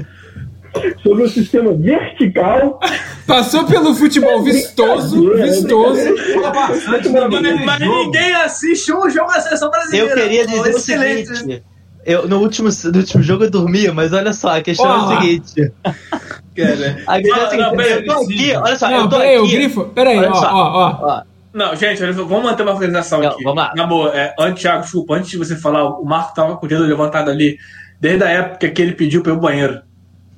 [1.03, 2.81] sobre o sistema vertical.
[3.27, 6.17] Passou pelo futebol vistoso, vistoso.
[6.35, 10.11] Fala bastante do Guilherme Mas ninguém assiste um jogo da seleção brasileira.
[10.11, 11.37] Eu queria dizer o excelente.
[11.37, 11.63] seguinte.
[12.05, 15.05] Eu, no, último, no último jogo eu dormia, mas olha só, a questão é lá.
[15.05, 15.73] o seguinte.
[16.57, 17.03] Cara.
[17.07, 19.09] A questão é o Não, seguinte, não, peraí, eu tô aqui, olha só, Não, eu
[19.09, 19.45] tô peraí, aqui.
[19.45, 19.85] o grifo.
[19.87, 20.47] Peraí, Olha ó, só.
[20.53, 21.07] ó, ó.
[21.07, 21.23] Ó,
[21.55, 23.43] Não, gente, vamos manter uma organização Não, aqui.
[23.45, 23.73] vamos lá.
[23.77, 26.69] Na boa, é, antes, Thiago, desculpa, antes de você falar, o Marco tava com o
[26.69, 27.57] dedo levantado ali,
[28.01, 29.81] desde a época que ele pediu pra ir ao banheiro.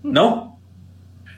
[0.03, 0.54] Não?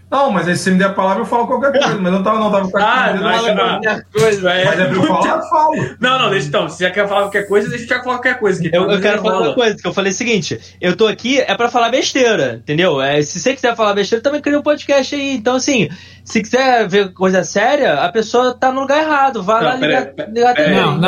[0.09, 1.99] Não, mas aí se você me der a palavra, eu falo qualquer coisa.
[1.99, 4.65] Mas não tava, não tava com Ah, a mas, ah, coisa, é.
[4.65, 5.97] mas é pra eu falar, eu falo.
[6.01, 6.69] Não, não, deixa então.
[6.69, 8.61] Se você quer falar qualquer coisa, deixa Thiago falar qualquer coisa.
[8.63, 11.41] que Eu, eu quero falar uma coisa, que eu falei o seguinte, eu tô aqui
[11.41, 13.03] é pra falar besteira, entendeu?
[13.03, 15.35] É, se você quiser falar besteira, também cria um podcast aí.
[15.35, 15.89] Então, assim,
[16.27, 19.43] se quiser ver coisa séria, a pessoa tá no lugar errado.
[19.43, 20.81] Vai lá Não, pera- ligar, pera- ligar a pera- TV.
[20.81, 21.01] Não, não,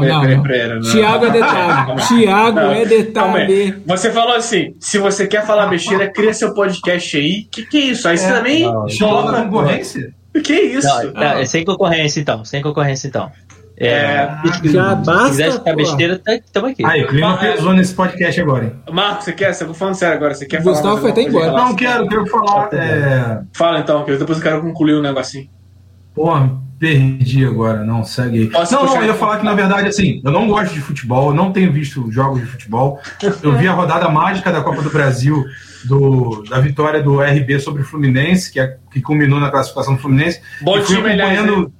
[0.00, 0.36] peraí,
[0.68, 0.80] não, não.
[0.92, 2.06] Thiago é detalhe.
[2.08, 3.82] Thiago Não, é detalhe.
[3.86, 7.44] Você falou assim: se você quer falar besteira, cria seu podcast aí.
[7.50, 8.06] Que que é isso?
[8.08, 8.62] Aí você É, também
[8.98, 9.42] coloca.
[9.42, 10.14] concorrência?
[10.44, 10.86] Que isso?
[10.86, 13.32] Não, não, é sem concorrência então, sem concorrência então.
[13.78, 14.26] É,
[14.62, 15.76] se já basta, quiser escutar pô.
[15.76, 16.84] besteira, estamos aqui.
[16.84, 18.72] Aí, o clima pesou nesse podcast agora, hein?
[18.90, 19.52] Marco, você quer?
[19.52, 20.34] Você tá falando sério agora.
[20.34, 21.52] Você quer O falar Gustavo foi até embora.
[21.52, 22.72] Não, quero, quero falar.
[22.72, 23.42] É...
[23.52, 25.50] Fala então, que depois eu quero concluir um negocinho.
[26.14, 28.46] Porra, perdi agora, não, segue aí.
[28.50, 31.28] Posso não, não, eu ia falar que na verdade, assim, eu não gosto de futebol,
[31.28, 32.98] eu não tenho visto jogos de futebol.
[33.42, 35.44] Eu vi a rodada mágica da Copa do Brasil,
[35.84, 40.00] do, da vitória do RB sobre o Fluminense, que, é, que culminou na classificação do
[40.00, 40.40] Fluminense.
[40.62, 41.72] Bom fui time, aliás, acompanhando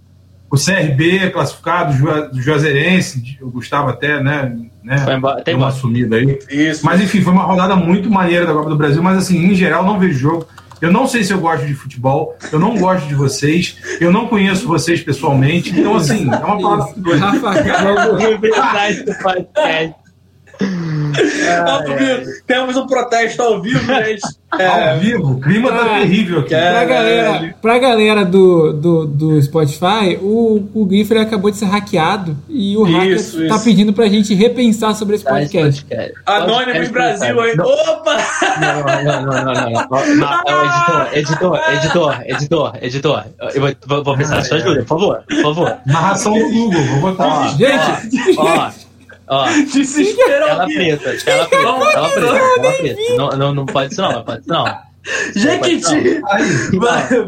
[0.51, 4.57] o CRB classificado, o Jua- o Juazeirense, o Gustavo até, né?
[4.83, 5.05] né
[5.45, 6.39] deu uma sumida aí.
[6.51, 6.85] Isso.
[6.85, 9.85] Mas enfim, foi uma rodada muito maneira da Copa do Brasil, mas assim, em geral,
[9.85, 10.47] não vejo jogo.
[10.81, 14.29] Eu não sei se eu gosto de futebol, eu não gosto de vocês, eu não
[14.29, 17.17] conheço vocês pessoalmente, então assim, é uma palavra.
[17.19, 18.39] Rafa, Calvo.
[18.39, 19.05] Verdade
[21.67, 22.31] Ao vivo.
[22.47, 24.23] Temos um protesto ao vivo, gente.
[24.59, 26.55] É, Ao vivo, o clima tá Ah, terrível aqui.
[26.55, 26.71] é.
[26.73, 31.67] Pra galera, pra galera do, do, do Spotify, o, o GIF ele acabou de ser
[31.67, 33.65] hackeado e o hacker Isso, tá isso.
[33.65, 35.85] pedindo pra gente repensar sobre esse Tá, podcast.
[35.85, 36.15] podcast.
[36.25, 37.55] Anônimo em Brasil, hein?
[37.57, 38.17] Não, Opa!
[38.61, 40.17] Não, não, não, não, não, não.
[40.17, 40.17] não.
[40.17, 43.25] Não, Editor, editor, editor, editor, editor.
[43.55, 45.77] Eu vou, vou, da sua ajuda, por favor, por favor.
[45.85, 47.49] Narração do Google, vou botar.
[47.59, 48.71] Gente, Ó,
[49.29, 50.17] ó, vivo.
[50.17, 53.17] preta, tela preta, tela preta, tela preta.
[53.17, 54.87] Não, não, não pode isso não, não pode isso não.
[55.37, 56.21] Jequiti,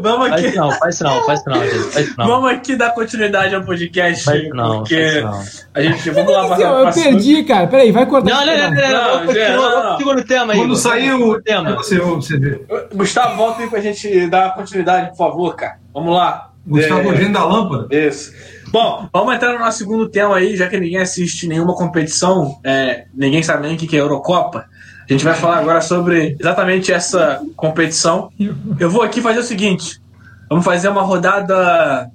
[0.01, 0.47] vamos Faz aqui.
[0.47, 2.27] isso não, faz não, faz não, gente, faz não.
[2.27, 4.23] Vamos aqui dar continuidade ao podcast.
[4.25, 5.43] Faz não, porque faz não.
[5.73, 6.09] a gente.
[6.09, 7.67] Vamos lá, eu, passar eu perdi, cara.
[7.67, 8.29] Peraí, vai cortar.
[8.31, 10.59] Não, não, não, não, pro segundo tema aí.
[10.59, 11.75] quando saiu o tema.
[11.75, 12.61] Você, você vê.
[12.93, 15.77] Gustavo, volta aí pra gente dar continuidade, por favor, cara.
[15.93, 16.49] Vamos lá.
[16.67, 17.87] Gustavo É, da Lâmpada.
[17.95, 18.33] Isso.
[18.71, 23.05] Bom, vamos entrar no nosso segundo tema aí, já que ninguém assiste nenhuma competição, é,
[23.13, 24.65] ninguém sabe nem o que é Eurocopa.
[25.09, 28.29] A gente vai falar agora sobre exatamente essa competição.
[28.79, 29.99] Eu vou aqui fazer o seguinte:
[30.47, 32.11] vamos fazer uma rodada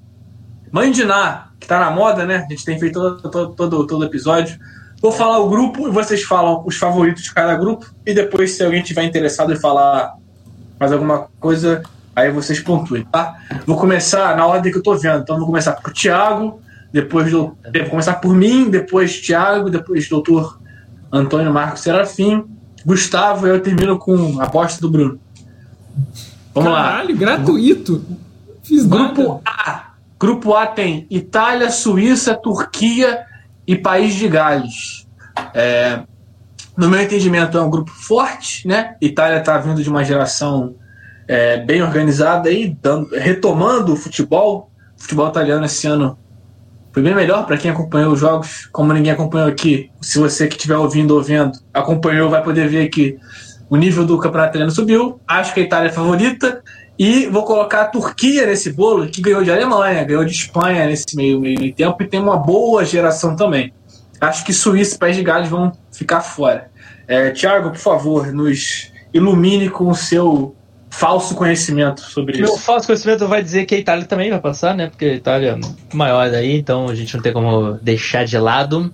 [0.70, 2.44] Mandiná, que tá na moda, né?
[2.46, 4.56] A gente tem feito todo, todo, todo, todo episódio.
[5.02, 7.92] Vou falar o grupo e vocês falam os favoritos de cada grupo.
[8.06, 10.14] E depois, se alguém tiver interessado em falar
[10.78, 11.82] mais alguma coisa,
[12.14, 13.36] aí vocês pontuem, tá?
[13.66, 15.22] Vou começar na ordem que eu tô vendo.
[15.22, 16.60] Então, vou começar por Thiago,
[16.92, 17.56] depois do.
[17.72, 20.58] Vou começar por mim, depois Thiago, depois doutor
[21.12, 22.44] Antônio Marcos Serafim,
[22.84, 25.18] Gustavo, e eu termino com a aposta do Bruno.
[26.54, 26.84] Vamos lá.
[26.84, 28.04] Caralho, gratuito.
[28.62, 29.40] Fiz Grupo nada.
[29.44, 29.94] A.
[30.18, 33.26] Grupo A tem Itália, Suíça, Turquia
[33.66, 35.06] e País de Gales.
[35.52, 36.00] É,
[36.76, 38.96] no meu entendimento, é um grupo forte, né?
[39.00, 40.76] Itália está vindo de uma geração
[41.26, 44.70] é, bem organizada aí, dando- retomando o futebol.
[44.96, 46.18] O futebol italiano esse ano
[46.92, 49.90] foi bem melhor para quem acompanhou os jogos, como ninguém acompanhou aqui.
[50.00, 53.18] Se você que estiver ouvindo ou vendo acompanhou, vai poder ver que
[53.68, 55.20] o nível do campeonato italiano subiu.
[55.26, 56.62] Acho que a Itália é a favorita.
[56.96, 61.16] E vou colocar a Turquia nesse bolo, que ganhou de Alemanha, ganhou de Espanha nesse
[61.16, 63.72] meio, meio, tempo e tem uma boa geração também.
[64.20, 66.70] Acho que Suíça e País de Gales vão ficar fora.
[67.08, 70.54] É, Tiago, por favor, nos ilumine com o seu
[70.94, 72.58] falso conhecimento sobre Meu isso.
[72.58, 74.86] falso conhecimento vai dizer que a Itália também vai passar, né?
[74.86, 78.92] Porque a Itália é maior daí, então a gente não tem como deixar de lado.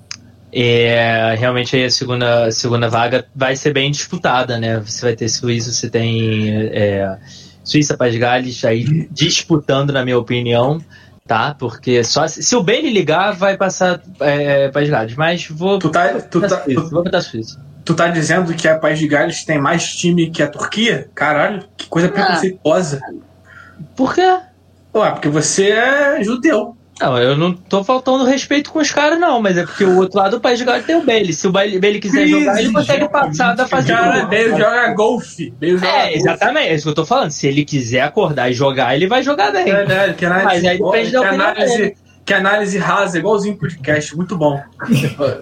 [0.52, 4.80] É, realmente aí a segunda, a segunda vaga vai ser bem disputada, né?
[4.80, 7.16] Você vai ter Suíça, você tem é,
[7.62, 10.80] Suíça, País de Gales aí disputando, na minha opinião,
[11.26, 11.54] tá?
[11.54, 15.14] Porque só se, se o Bale ligar, vai passar é, País de Gales.
[15.14, 15.78] Mas vou.
[15.78, 17.69] Tu tá, tu, tá, Suíça, tu, vou botar Suíça.
[17.84, 21.08] Tu tá dizendo que a País de Gales tem mais time que a Turquia?
[21.14, 23.00] Caralho, que coisa preconceituosa.
[23.96, 24.38] Por quê?
[24.94, 26.76] Ué, porque você é judeu.
[27.00, 30.18] Não, eu não tô faltando respeito com os caras, não, mas é porque o outro
[30.18, 31.32] lado do País de Gales tem o Bailey.
[31.32, 34.26] Se o Bailey, Bailey quiser jogar, ele consegue passar da fase de Cara.
[34.26, 35.50] Bale joga golfe.
[35.58, 36.18] Bale joga É, golfe.
[36.18, 37.30] exatamente, é isso que eu tô falando.
[37.30, 39.70] Se ele quiser acordar e jogar, ele vai jogar bem.
[39.70, 40.12] É?
[40.12, 41.96] Que análise, Mas aí depende da que opinião análise, dele.
[42.30, 44.16] Que análise rasa, igualzinho podcast.
[44.16, 44.62] Muito bom.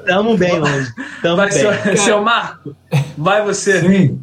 [0.06, 0.90] Tamo bem hoje.
[1.20, 1.58] Tamo Vai, bem.
[1.58, 2.74] seu, seu Marco.
[3.16, 3.80] Vai você.
[3.80, 4.20] Sim.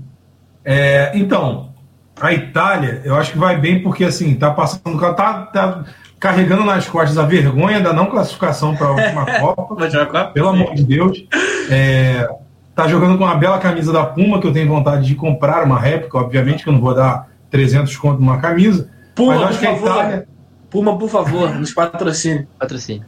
[0.64, 1.76] É, então,
[2.20, 5.84] a Itália, eu acho que vai bem porque assim, tá passando, tá, tá
[6.20, 10.32] carregando nas costas a vergonha da não classificação para a última Copa.
[10.34, 11.24] Pelo amor de Deus.
[11.70, 12.28] É,
[12.74, 15.80] tá jogando com uma bela camisa da Puma, que eu tenho vontade de comprar uma
[15.80, 18.90] réplica, obviamente, que eu não vou dar 300 conto numa camisa.
[19.14, 19.92] Puma, mas eu por acho que a favor.
[19.92, 20.28] Itália,
[20.76, 22.46] Puma, por favor, nos patrocine.
[22.60, 23.06] Patrocínio.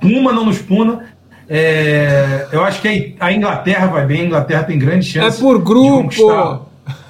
[0.00, 1.04] Puma não nos puna.
[1.46, 5.38] É, eu acho que a Inglaterra vai bem, a Inglaterra tem grande É chance.
[5.38, 6.08] por de grupo.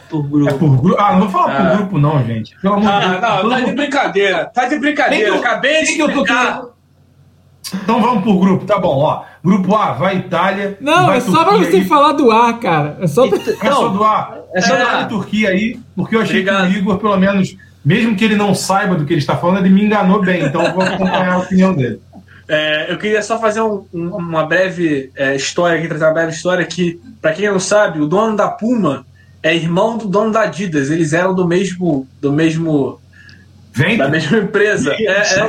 [0.08, 0.58] Por É grupo.
[0.58, 0.96] por grupo.
[1.00, 1.64] Ah, não vou falar Ah.
[1.70, 2.56] por grupo, não, gente.
[2.60, 3.42] Pelo amor de Ah, Deus.
[3.44, 4.44] não, tá de brincadeira.
[4.52, 5.28] Tá de brincadeira.
[5.28, 6.62] Eu- Acabei de nem que eu tô explicar.
[7.72, 9.22] Então vamos por grupo, tá bom, ó.
[9.44, 10.76] Grupo A, vai Itália.
[10.80, 11.84] Não, vai é só pra você aí.
[11.84, 12.96] falar do ar, cara.
[13.00, 13.38] É só pra...
[13.38, 14.38] É só do A.
[14.52, 15.02] É só do Itália A.
[15.02, 16.68] e Turquia aí, porque eu achei Obrigado.
[16.68, 19.64] que o Igor, pelo menos, mesmo que ele não saiba do que ele está falando,
[19.64, 22.00] ele me enganou bem, então eu vou acompanhar a opinião dele.
[22.48, 26.32] É, eu queria só fazer um- um- uma breve é, história aqui, trazer uma breve
[26.32, 29.06] história que, pra quem não sabe, o dono da Puma
[29.42, 30.90] é irmão do dono da Adidas.
[30.90, 33.00] Eles eram do mesmo, do mesmo,
[33.72, 34.92] Vem, da mesma empresa.
[34.98, 35.48] É, é,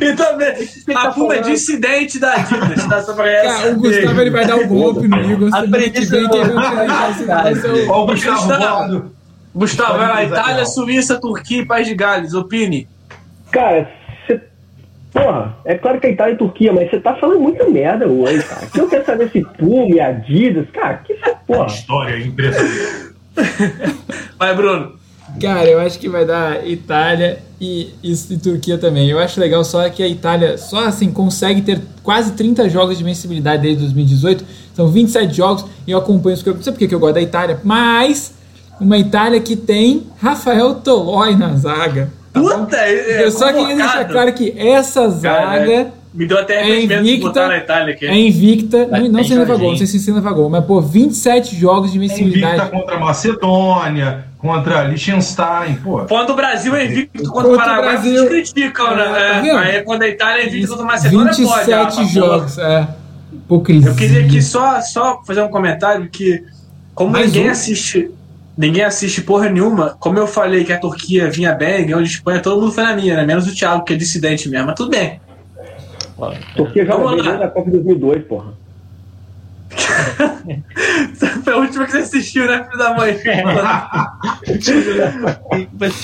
[0.00, 3.02] E também, a Puma é dissidente da Adidas, tá?
[3.02, 5.48] Só pra Cara, o Gustavo ele vai dar um golpe no Igor.
[5.52, 8.06] A semana que premissa vem, do- quem vai finalizar esse vai ser o- ó, o
[8.06, 9.12] Gustavo
[9.52, 9.98] Gustavo.
[9.98, 12.86] Vai lá, Itália, Suíça, Turquia e País de Gales, opine.
[13.50, 13.90] Cara,
[14.26, 14.40] você.
[15.12, 18.06] Porra, é claro que a Itália e a Turquia, mas você tá falando muita merda
[18.06, 18.66] hoje, cara.
[18.68, 21.14] Se eu quero saber se Puma e Adidas, cara, que
[21.48, 21.66] porra.
[21.66, 23.10] História impressionante.
[24.38, 25.00] Vai, Bruno.
[25.40, 29.08] Cara, eu acho que vai dar Itália e, e, e, Turquia também.
[29.08, 33.04] Eu acho legal só que a Itália só assim consegue ter quase 30 jogos de
[33.04, 34.44] vencibilidade desde 2018.
[34.74, 36.48] São 27 jogos e eu acompanho isso.
[36.52, 38.34] Não sei porque que eu gosto da Itália, mas
[38.80, 42.10] uma Itália que tem Rafael Tolói na zaga.
[42.32, 45.66] Tá Puta, é, eu só queria deixar claro que essa zaga.
[45.66, 48.04] Cara, me deu até é invicta, na Itália aqui.
[48.04, 50.80] É invicta, não, não se leva gol, não sei se se leva gol, mas pô,
[50.80, 52.54] 27 jogos de vencibilidade.
[52.54, 56.00] É invicta contra a Macedônia, contra Liechtenstein, pô.
[56.06, 58.14] Quando o Brasil é invicto contra, o Paraguai, Brasil...
[58.14, 59.04] vocês criticam, né?
[59.04, 61.96] É, tá Aí quando a Itália é invicta contra a Macedônia, 27 pode.
[61.96, 62.88] 27 jogos, é.
[63.32, 63.90] Hipocrisia.
[63.90, 66.42] Eu queria aqui só, só fazer um comentário que,
[66.92, 67.52] como Mais ninguém um.
[67.52, 68.10] assiste
[68.58, 69.96] ninguém assiste porra nenhuma.
[69.98, 72.94] Como eu falei que a Turquia vinha bem, ganhou de Espanha, todo mundo foi na
[72.94, 73.24] minha, né?
[73.24, 75.18] Menos o Thiago, que é dissidente mesmo, mas tudo bem.
[76.56, 78.52] Turquia já bem desde a Copa de 2002, porra.
[81.44, 83.16] Foi a última que você assistiu, né, filho da mãe?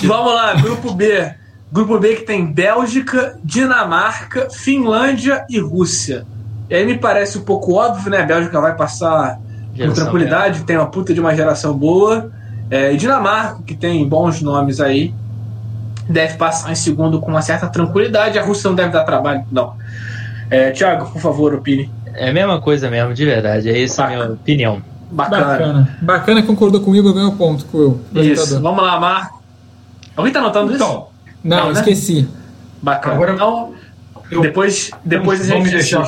[0.04, 1.34] Vamos lá, grupo B.
[1.72, 6.24] Grupo B que tem Bélgica, Dinamarca, Finlândia e Rússia.
[6.70, 8.22] E aí me parece um pouco óbvio, né?
[8.22, 9.38] A Bélgica vai passar
[9.74, 12.30] geração com tranquilidade, tem uma puta de uma geração boa.
[12.70, 15.12] É, e Dinamarca, que tem bons nomes aí,
[16.08, 18.38] deve passar em segundo com uma certa tranquilidade.
[18.38, 19.74] A Rússia não deve dar trabalho, não.
[20.50, 21.90] É, Tiago, por favor, opine.
[22.14, 23.68] É a mesma coisa mesmo, de verdade.
[23.68, 24.82] É essa a minha opinião.
[25.10, 25.46] Bacana.
[25.46, 25.98] Bacana.
[26.00, 28.00] Bacana, concordou comigo, ganhou ponto com eu.
[28.14, 28.60] Isso.
[28.60, 29.42] Vamos lá, Marco.
[30.16, 31.06] Alguém tá anotando então, isso?
[31.44, 31.80] Não, não né?
[31.80, 32.28] esqueci.
[32.80, 33.14] Bacana.
[33.14, 33.74] Agora, então,
[34.30, 36.06] eu, depois, depois a gente deixar.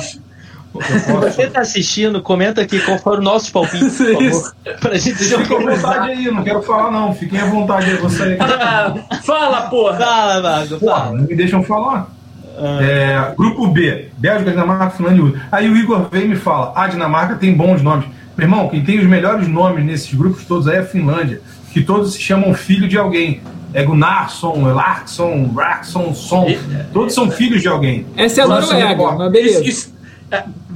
[0.73, 4.53] Você tá assistindo, comenta aqui qual foram os nossos palpites, por favor.
[4.79, 7.13] Pra gente Fiquem à vontade aí, não quero falar não.
[7.13, 8.37] Fiquem à vontade aí, você.
[9.25, 9.97] fala, porra!
[9.97, 10.67] Fala.
[10.79, 12.09] Porra, não me deixam falar.
[12.57, 12.79] Ah.
[12.81, 16.87] É, grupo B, Bélgica, Dinamarca, Finlândia e Aí o Igor vem e me fala: a
[16.87, 18.05] Dinamarca tem bons nomes.
[18.37, 21.41] Meu irmão, quem tem os melhores nomes nesses grupos todos aí é a Finlândia,
[21.73, 23.41] que todos se chamam filho de alguém.
[23.73, 26.47] É Gunnarsson, Larkson, Raxson, Son.
[26.91, 28.05] Todos são filhos de alguém.
[28.17, 29.59] Essa é a Noruega, mas beleza.
[29.59, 29.98] Isso, isso, é,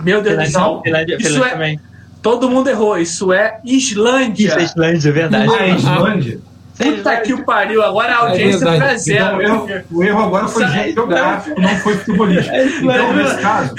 [0.03, 0.81] meu Deus do céu.
[1.19, 1.77] Isso é,
[2.21, 2.97] todo mundo errou.
[2.97, 4.47] Isso é Islândia.
[4.47, 5.51] Isso é Islândia, é verdade.
[5.53, 6.39] Ah, é Islândia?
[6.77, 9.41] Puta que o pariu, agora a audiência é foi zero.
[9.41, 12.55] Então, o, erro, o erro agora foi é geográfico, não foi futebolístico.
[12.55, 13.75] É então, nesse caso.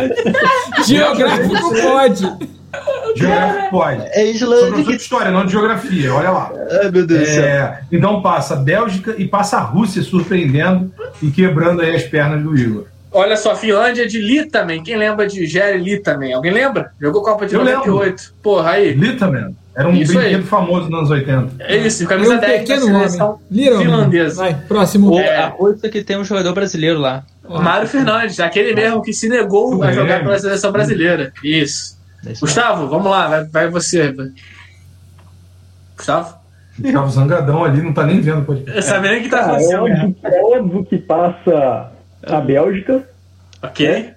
[0.86, 2.22] geográfico pode.
[3.16, 4.02] Geográfico pode.
[4.12, 4.66] É Islândia.
[4.66, 6.52] Sobre de história, não de geografia, olha lá.
[6.82, 11.82] Ai, meu Deus é, Então passa a Bélgica e passa a Rússia surpreendendo e quebrando
[11.82, 12.86] aí as pernas do Igor.
[13.12, 14.82] Olha só, Finlândia de Litamen.
[14.82, 16.32] Quem lembra de Jerry Litamen?
[16.32, 16.92] Alguém lembra?
[17.00, 18.04] Jogou Copa de Eu 98.
[18.04, 18.22] Lembro.
[18.42, 18.92] Porra, aí.
[18.92, 19.56] Litamen.
[19.76, 20.42] Era um isso brinquedo aí.
[20.42, 21.62] famoso nos anos 80.
[21.62, 24.42] É isso, camisa um 10 da seleção finlandesa.
[24.42, 25.18] Vai, próximo.
[25.18, 27.24] É, a coisa que tem um jogador brasileiro lá.
[27.46, 31.30] Mário Fernandes, aquele mesmo que se negou a jogar pela seleção brasileira.
[31.44, 31.94] Isso.
[32.40, 34.14] Gustavo, vamos lá, vai, vai você.
[35.94, 36.36] Gustavo?
[36.78, 38.82] Gustavo Zangadão ali, não tá nem vendo o podcast.
[38.82, 39.74] Sabe nem o que tá acontecendo.
[39.74, 41.92] É óbvio, é óbvio que passa
[42.26, 43.08] a Bélgica.
[43.62, 43.88] Ok.
[43.88, 44.14] Né?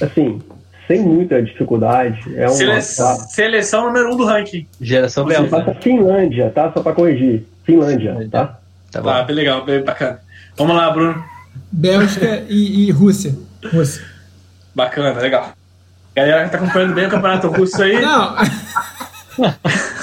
[0.00, 0.40] Assim,
[0.86, 2.20] sem muita dificuldade.
[2.36, 2.80] É uma Sele...
[2.80, 4.66] Seleção número um do ranking.
[4.80, 5.48] Geração belga.
[5.48, 6.72] Passa Finlândia, tá?
[6.72, 7.44] Só pra corrigir.
[7.64, 8.58] Finlândia, tá?
[8.90, 9.10] Tá bom.
[9.10, 10.20] Ah, bem legal, bem bacana.
[10.56, 11.22] Vamos lá, Bruno.
[11.70, 13.34] Bélgica e, e Rússia.
[13.72, 14.02] Rússia.
[14.74, 15.52] Bacana, legal.
[16.16, 18.00] A galera tá acompanhando bem o campeonato russo aí.
[18.00, 18.36] Não.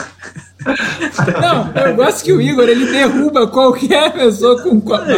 [1.42, 5.18] Não, eu gosto que o Igor ele derruba qualquer pessoa com qualquer.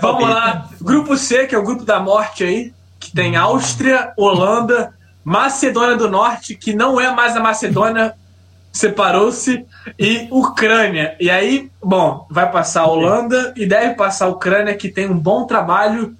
[0.00, 4.92] Vamos lá, grupo C, que é o grupo da morte aí que tem Áustria, Holanda,
[5.24, 8.14] Macedônia do Norte, que não é mais a Macedônia,
[8.70, 9.64] separou-se,
[9.98, 11.16] e Ucrânia.
[11.18, 15.18] E aí, bom, vai passar a Holanda e deve passar a Ucrânia, que tem um
[15.18, 16.14] bom trabalho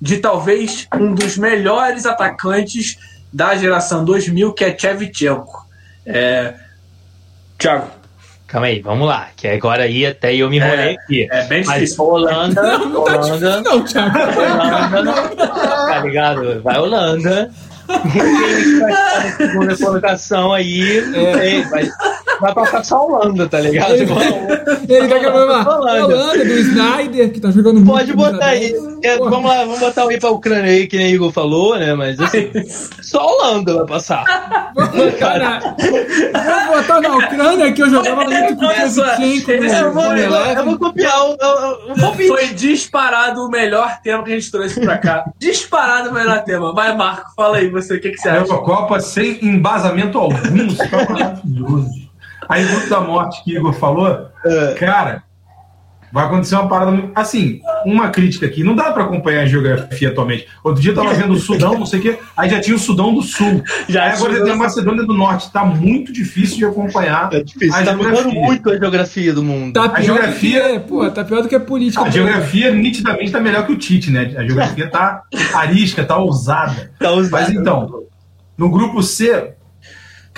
[0.00, 2.98] de talvez um dos melhores atacantes
[3.32, 5.66] da geração 2000, que é Chevchenko.
[6.04, 6.54] É...
[7.58, 7.90] Thiago.
[8.46, 9.28] Calma aí, vamos lá.
[9.36, 11.28] Que agora aí até eu me enrolei é, aqui.
[11.30, 11.96] É bem difícil.
[11.98, 12.62] Mas Holanda.
[12.62, 13.62] Não, não tá Holanda.
[13.62, 14.18] Tá não, Thiago.
[14.96, 15.36] Holanda.
[15.36, 16.62] Tá ligado?
[16.62, 17.50] Vai Holanda.
[18.12, 21.90] Quem vai estar na segunda colocação aí é, vai,
[22.40, 23.94] vai passar só Holanda, tá ligado?
[23.94, 24.12] Ele,
[24.88, 26.06] ele vai acabar Holanda.
[26.06, 28.74] Holanda, do Snyder, que tá jogando Pode botar aí.
[29.02, 31.78] É, vamos lá, vamos botar o aí pra Ucrânia aí, que nem o Igor falou,
[31.78, 31.94] né?
[31.94, 32.50] Mas assim,
[33.02, 34.24] só Holanda vai passar.
[35.18, 38.64] Cara, vou botar na Ucrânia que eu jogava muito com.
[38.64, 44.34] Eu, vou, eu vou copiar o, o, o Foi disparado o melhor tema que a
[44.38, 45.24] gente trouxe pra cá.
[45.38, 46.74] Disparado o melhor tema.
[46.74, 48.40] Vai, Marco, fala aí você, o que, que você acha?
[48.40, 51.87] Eurocopa sem embasamento algum, só maravilhoso.
[52.48, 54.74] Aí, grupo da morte que Igor falou, é.
[54.74, 55.22] cara,
[56.10, 56.90] Vai acontecer uma parada.
[56.90, 58.64] muito- Assim, uma crítica aqui.
[58.64, 60.48] Não dá pra acompanhar a geografia atualmente.
[60.64, 62.18] Outro dia eu tava vendo o Sudão, não sei o quê.
[62.34, 63.62] Aí já tinha o Sudão do Sul.
[63.90, 65.52] Já aí agora tem a Macedônia do Norte.
[65.52, 67.28] Tá muito difícil de acompanhar.
[67.30, 68.40] É difícil, a tá mudando geografia.
[68.40, 69.74] muito a geografia do mundo.
[69.74, 72.02] Tá pior geografia- do que, pô, tá pior do que a política.
[72.02, 74.32] A geografia nitidamente tá melhor que o Tite, né?
[74.34, 75.24] A geografia tá
[75.54, 76.90] arisca, tá ousada.
[76.98, 77.32] Tá usando.
[77.32, 78.04] Mas então,
[78.56, 79.52] no grupo C,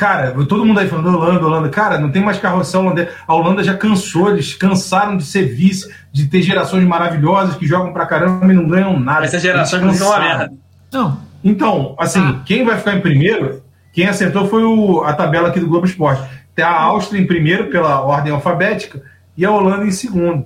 [0.01, 3.09] cara, todo mundo aí falando Holanda, Holanda, cara, não tem mais carroção holandês.
[3.29, 7.93] A Holanda já cansou, eles cansaram de ser vice, de ter gerações maravilhosas que jogam
[7.93, 9.27] pra caramba e não ganham nada.
[9.27, 10.53] Essa geração não é uma merda.
[10.91, 12.41] Não, Então, assim, Ah.
[12.47, 13.63] quem vai ficar em primeiro,
[13.95, 16.23] quem acertou foi o- a tabela aqui do Globo Esporte.
[16.55, 19.01] Tem a Áustria em primeiro pela ordem alfabética
[19.37, 20.45] e a Holanda em segundo.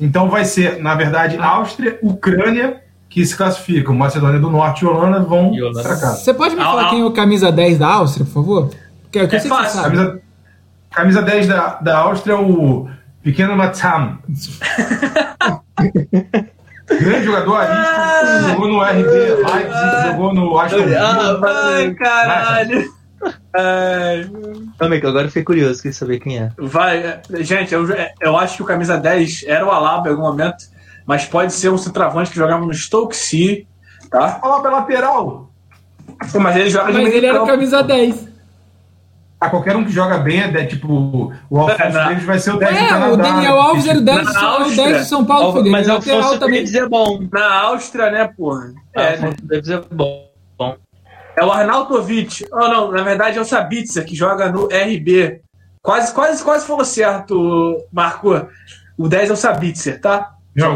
[0.00, 3.94] Então vai ser, na verdade, Áustria, Ucrânia que se classificam.
[3.94, 6.16] Macedônia do Norte e Holanda vão pra casa.
[6.16, 6.90] você pode me Ah, falar ah.
[6.90, 8.70] quem é o camisa 10 da Áustria, por favor?
[9.18, 9.80] É sei que você fácil.
[9.82, 9.96] sabe.
[9.96, 10.20] Camisa,
[10.90, 12.88] camisa 10 da, da Áustria é o
[13.22, 14.18] pequeno Matam.
[16.88, 21.00] Grande jogador arisco, jogou no RB Leipzig, jogou no Aston Villa.
[21.00, 22.96] Ah, Ai, caralho.
[23.52, 26.50] Aí, que agora eu fiquei curioso, queria saber quem é.
[26.58, 27.84] Vai, é, gente, eu,
[28.20, 30.64] eu acho que o camisa 10 era o Alaba em algum momento,
[31.04, 33.66] mas pode ser um centroavante que jogava no Stoke City,
[34.10, 34.40] tá?
[34.44, 35.50] Lá pra lateral.
[36.34, 37.52] Mas ele joga de Mas meio ele era o campo.
[37.52, 38.28] camisa 10.
[39.38, 41.30] Ah, qualquer um que joga bem é de- tipo.
[41.50, 42.04] O Alfonso É, não.
[42.08, 43.12] Davis vai ser o 10 do É, Canadá.
[43.12, 44.84] o Daniel Alves era o 10, Na de São- é o Áustria.
[44.86, 45.70] 10 de São Paulo, dele.
[45.70, 46.60] Mas o lateral Alfonso também.
[46.64, 47.28] Davis é bom.
[47.30, 48.72] Na Áustria, né, porra?
[48.94, 50.26] É, É, Alfonso Davis é bom.
[51.38, 52.46] é o Arnautovic.
[52.50, 55.42] Oh, não, na verdade é o Sabitzer, que joga no RB.
[55.82, 58.48] Quase, quase, quase falou certo, Marco.
[58.96, 60.32] O 10 é o Sabitzer, tá?
[60.54, 60.74] Não,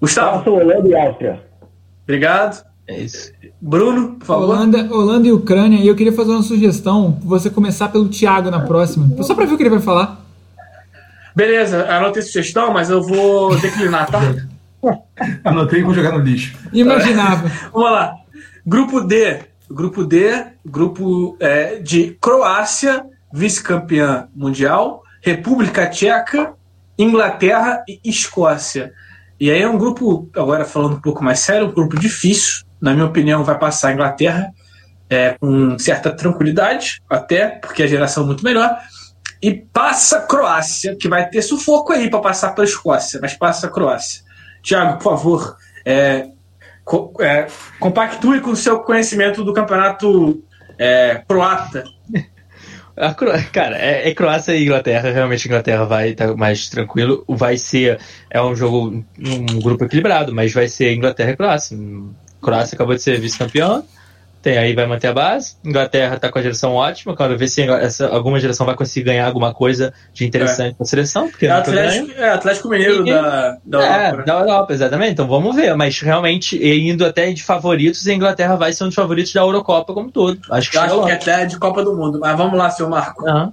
[0.00, 1.42] Gustavo, Façam Holanda e Áustria.
[2.04, 2.64] obrigado.
[2.92, 3.32] É isso.
[3.60, 4.44] Bruno, por favor.
[4.44, 8.60] Holanda, Holanda e Ucrânia, e eu queria fazer uma sugestão, você começar pelo Thiago na
[8.60, 9.08] próxima.
[9.22, 10.20] Só pra ver o que ele vai falar.
[11.34, 14.20] Beleza, anotei sugestão, mas eu vou declinar, tá?
[15.44, 16.56] Anotei e vou jogar no lixo.
[16.72, 17.48] Imaginava.
[17.72, 18.14] Vamos lá.
[18.66, 19.40] Grupo D.
[19.70, 26.52] Grupo D, grupo é, de Croácia, vice-campeã mundial, República Tcheca,
[26.98, 28.92] Inglaterra e Escócia.
[29.40, 32.64] E aí é um grupo, agora falando um pouco mais sério, um grupo difícil.
[32.82, 34.50] Na minha opinião, vai passar a Inglaterra
[35.08, 38.76] é, com certa tranquilidade, até porque a geração é muito melhor.
[39.40, 43.34] E passa a Croácia, que vai ter sufoco aí para passar para a Escócia, mas
[43.34, 44.22] passa a Croácia.
[44.62, 46.28] Tiago, por favor, é,
[46.84, 47.46] co- é,
[47.80, 50.42] compactue com o seu conhecimento do campeonato
[50.78, 51.84] é, croata.
[53.16, 53.30] Cro...
[53.52, 55.10] Cara, é, é Croácia e Inglaterra.
[55.10, 57.24] Realmente Inglaterra vai estar mais tranquilo.
[57.26, 57.98] Vai ser.
[58.30, 61.76] É um jogo, um grupo equilibrado, mas vai ser Inglaterra e Croácia.
[62.42, 63.82] Croácia acabou de ser vice-campeã.
[64.42, 65.54] Tem aí, vai manter a base.
[65.64, 67.16] Inglaterra tá com a geração ótima.
[67.16, 70.86] Quero ver se essa, alguma geração vai conseguir ganhar alguma coisa de interessante com a
[70.86, 71.28] seleção.
[71.28, 71.50] Porque É.
[71.52, 74.16] Atlético, é Atlético Mineiro E- da, da É, Europa.
[74.16, 74.24] né?
[74.24, 75.12] da Europa, exatamente.
[75.12, 75.72] Então vamos ver.
[75.76, 79.94] Mas realmente, indo até de favoritos, a Inglaterra vai ser um dos favoritos da Eurocopa
[79.94, 80.40] como um todo.
[80.50, 82.18] Acho que acho que até é de Copa do Mundo.
[82.20, 83.24] Mas vamos lá, seu Marco.
[83.28, 83.52] Aham.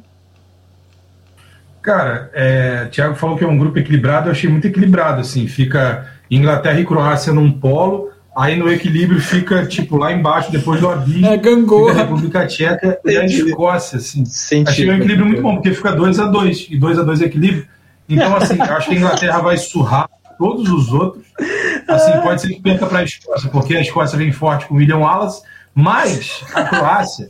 [1.81, 6.07] Cara, é, Thiago falou que é um grupo equilibrado, eu achei muito equilibrado, assim, fica
[6.29, 11.25] Inglaterra e Croácia num polo, aí no equilíbrio fica, tipo, lá embaixo, depois do abismo,
[11.25, 11.93] É fica a gangorra.
[11.93, 13.25] República Tcheca e a.
[13.25, 14.25] Escócia, assim.
[14.25, 14.69] Sentido.
[14.69, 17.25] Achei um equilíbrio muito bom, porque fica 2 a 2 e 2 a 2 é
[17.25, 17.67] equilíbrio.
[18.07, 21.25] Então, assim, eu acho que a Inglaterra vai surrar todos os outros.
[21.87, 24.77] Assim, pode ser que perca para a Escócia, porque a Escócia vem forte com o
[24.77, 25.41] William Wallace,
[25.79, 27.27] mas a Croácia,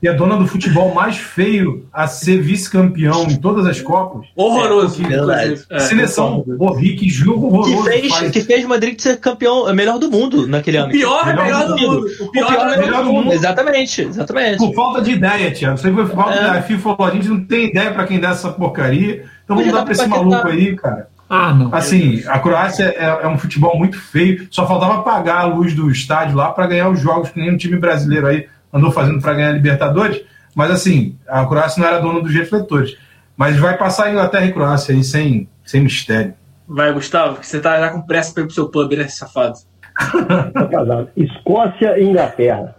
[0.00, 5.02] que é dona do futebol mais feio a ser vice-campeão em todas as Copas, Horroroso.
[5.04, 5.76] É.
[5.76, 5.78] É.
[5.80, 7.84] seleção horrível, que jogo Que horroroso.
[7.84, 8.30] fez, faz.
[8.30, 10.92] que fez Madrid ser campeão, é melhor do mundo naquele O ano.
[10.92, 12.06] pior é Melhor melhor do do mundo.
[12.20, 13.32] O pior é melhor do mundo.
[13.32, 14.58] Exatamente, exatamente.
[14.58, 15.76] Por falta de ideia, Tiago.
[15.76, 16.38] Isso aí foi falta É.
[16.38, 16.58] de ideia.
[16.58, 19.24] A FIFA falou, a gente não tem ideia pra quem dá essa porcaria.
[19.44, 20.48] Então vamos dar pra esse maluco tentar.
[20.48, 21.08] aí, cara.
[21.34, 21.74] Ah, não.
[21.74, 24.46] Assim, a Croácia é, é um futebol muito feio.
[24.50, 27.56] Só faltava apagar a luz do estádio lá para ganhar os jogos que nem um
[27.56, 30.20] time brasileiro aí andou fazendo para ganhar a Libertadores.
[30.54, 32.98] Mas assim, a Croácia não era dona dos refletores.
[33.34, 36.34] Mas vai passar a Inglaterra e Croácia aí sem, sem mistério.
[36.68, 39.54] Vai, Gustavo, que você tá já com pressa pra ir pro seu pub, né, safado?
[39.96, 41.06] Tá.
[41.16, 42.74] Escócia e Inglaterra.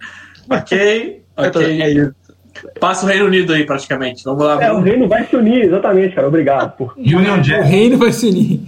[0.47, 1.83] Ok, É ok.
[1.87, 2.13] isso.
[2.79, 4.23] Passa o Reino Unido aí, praticamente.
[4.23, 6.27] Vamos lá, É, o reino vai se unir, exatamente, cara.
[6.27, 6.75] Obrigado.
[6.77, 6.93] Por...
[6.97, 7.67] Union O Jack.
[7.67, 8.61] reino vai se unir.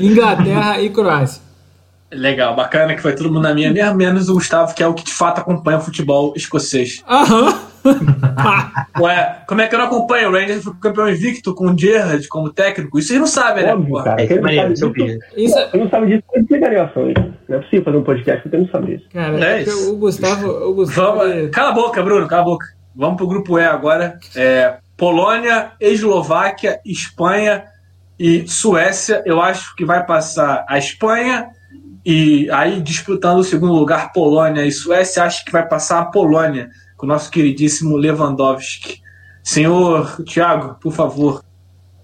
[0.00, 1.42] Inglaterra e Croácia.
[2.12, 4.92] Legal, bacana que foi todo mundo na minha, mesmo, menos o Gustavo, que é o
[4.92, 7.04] que de fato acompanha o futebol escocês.
[7.08, 7.54] Aham.
[9.00, 10.28] Ué, como é que eu não acompanho?
[10.28, 12.98] O Rangers foi campeão invicto com o Gerrard como técnico.
[12.98, 13.72] Isso eles não sabem, né?
[13.74, 14.20] Óbvio, cara.
[14.20, 14.92] É, é não maneiro, sabe isso eu
[15.72, 17.14] quem não sabe disso, não explicaria ações.
[17.48, 19.04] Não é possível fazer um podcast que eu não saber isso.
[19.12, 19.92] cara, É é isso.
[19.92, 20.48] o Gustavo.
[20.48, 22.66] O Gustavo Vamos, cala a boca, Bruno, cala a boca.
[22.94, 24.18] Vamos pro grupo E agora.
[24.34, 27.64] É, Polônia, Eslováquia, Espanha
[28.18, 29.22] e Suécia.
[29.24, 31.48] Eu acho que vai passar a Espanha
[32.04, 36.70] e aí disputando o segundo lugar Polônia e Suécia, acho que vai passar a Polônia
[36.96, 39.00] com o nosso queridíssimo Lewandowski.
[39.42, 41.42] Senhor Thiago, por favor.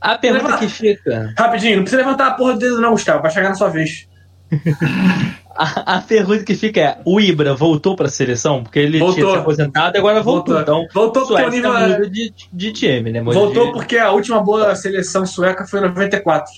[0.01, 1.35] A pergunta que fica.
[1.39, 3.23] Rapidinho, não precisa levantar a porra do dedo, não, Gustavo.
[3.23, 4.09] Vai chegar na sua vez.
[5.59, 8.63] A, a pergunta que fica é: o Ibra voltou pra seleção?
[8.63, 9.15] Porque ele Voltou.
[9.17, 10.55] tinha se aposentado e agora voltou.
[10.55, 10.83] Voltou.
[10.83, 13.23] Então, Voltou porque o nível muda de, de time, né?
[13.23, 16.53] Muda Voltou de- porque a última boa seleção sueca foi em 94.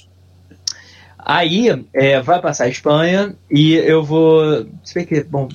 [1.16, 4.66] Aí é, vai passar a Espanha e eu vou.
[4.82, 5.48] Se bem que, bom.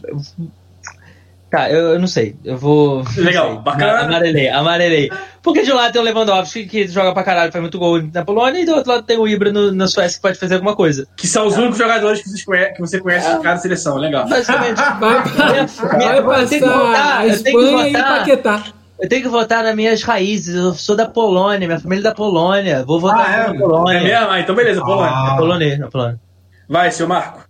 [1.54, 2.36] Eu- Tá, eu, eu não sei.
[2.44, 3.04] Eu vou.
[3.16, 3.60] Legal, sei.
[3.60, 4.00] bacana.
[4.02, 5.12] Amarelei, amarelei.
[5.44, 8.26] Porque de um lado tem o Lewandowski que joga pra caralho, faz muito gol na
[8.26, 10.76] Polônia, e do outro lado tem o Ibra no- na Suécia que pode fazer alguma
[10.76, 11.08] coisa.
[11.16, 12.30] Que são os únicos jogadores que,
[12.80, 13.98] você conhece de cada seleção.
[13.98, 14.28] Legal.
[14.28, 14.78] Basicamente.
[15.00, 17.92] Vai, vai Eu tenho que votar, eu tenho que Espanha e
[18.36, 18.74] votar.
[19.00, 20.56] Eu tenho que votar nas minhas raízes.
[20.56, 22.84] Eu sou da Polônia, minha família é da Polônia.
[22.86, 23.54] Vou votar Ah, é?
[23.54, 23.98] na Polônia.
[24.00, 24.32] É mesmo?
[24.32, 25.12] Ah, então beleza, Polônia.
[25.14, 25.32] Ah.
[25.34, 26.20] É polonês, na Polônia.
[26.70, 27.42] Vai, seu Marco.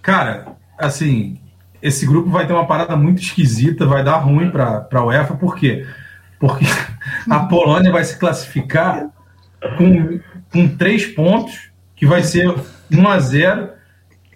[0.00, 0.46] Cara,
[0.78, 1.38] assim,
[1.82, 5.56] esse grupo vai ter uma parada muito esquisita, vai dar ruim para a UEFA, por
[5.56, 5.86] quê?
[6.38, 6.64] Porque
[7.28, 9.08] a Polônia vai se classificar
[9.76, 10.20] com,
[10.52, 12.54] com três pontos, que vai ser
[12.92, 13.68] 1 a 0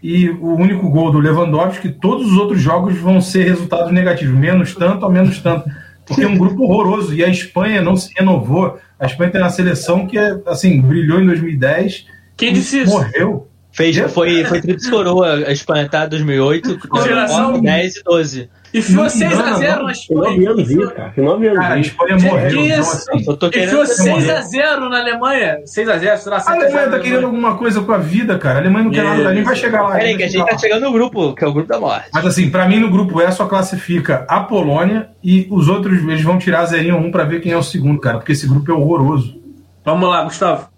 [0.02, 4.74] e o único gol do Lewandowski, todos os outros jogos vão ser resultados negativos, menos
[4.74, 5.70] tanto a menos tanto.
[6.04, 8.78] Porque é um grupo horroroso e a Espanha não se renovou.
[8.98, 12.92] A Espanha tem uma seleção que é, assim, brilhou em 2010, Quem disse isso?
[12.92, 13.48] morreu.
[13.72, 18.50] Fez, foi, foi Trips Coroa, a Espanha tá 2008, Geração- 10 e 12.
[18.74, 20.50] Enfiou Não, 6x0 não, na Tem nove Espanha.
[20.50, 21.10] anos isso, cara.
[21.10, 21.78] Tem nove anos Cara, a.
[21.78, 22.48] Espanha Que morreu.
[22.48, 22.70] isso?
[22.70, 22.80] Então,
[23.16, 24.22] assim, Eu tô querendo Enfiou que você morra.
[24.22, 25.58] 6x0 na Alemanha.
[25.66, 26.48] 6x0, sei lá, A 7x0.
[26.64, 28.58] Alemanha tá querendo alguma coisa com a vida, cara.
[28.58, 29.92] A Alemanha não quer nada, nem vai chegar lá.
[29.96, 32.06] Peraí, que a gente chegar tá chegando no grupo, que é o grupo da morte.
[32.14, 36.22] Mas assim, pra mim no grupo E só classifica a Polônia e os outros eles
[36.22, 38.74] vão tirar zerinho um pra ver quem é o segundo, cara, porque esse grupo é
[38.74, 39.38] horroroso.
[39.84, 40.71] Vamos lá, Gustavo.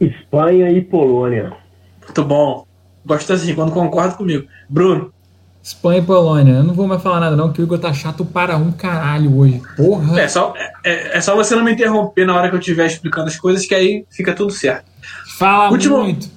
[0.00, 1.52] Espanha e Polônia.
[2.04, 2.66] Muito bom.
[3.04, 4.46] Gosto assim, quando concorda comigo.
[4.68, 5.12] Bruno.
[5.62, 6.52] Espanha e Polônia.
[6.54, 9.36] Eu não vou mais falar nada, não, que o Igor tá chato para um caralho
[9.36, 9.60] hoje.
[9.76, 10.20] Porra.
[10.20, 13.28] É só, é, é só você não me interromper na hora que eu estiver explicando
[13.28, 14.84] as coisas, que aí fica tudo certo.
[15.38, 16.28] Fala Último- muito.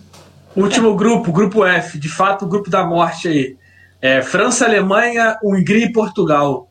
[0.55, 3.55] Último grupo, grupo F, de fato, o grupo da morte aí.
[4.01, 6.67] É, França, Alemanha, Hungria e Portugal.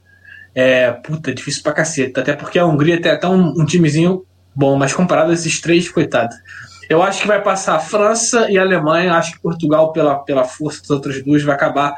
[0.55, 2.21] É, puta, difícil pra caceta.
[2.21, 4.23] Até porque a Hungria tem até um, um timezinho
[4.55, 6.35] bom, mas comparado a esses três, coitado.
[6.91, 9.15] Eu acho que vai passar a França e a Alemanha.
[9.15, 11.95] Acho que Portugal, pela, pela força das outras duas, vai acabar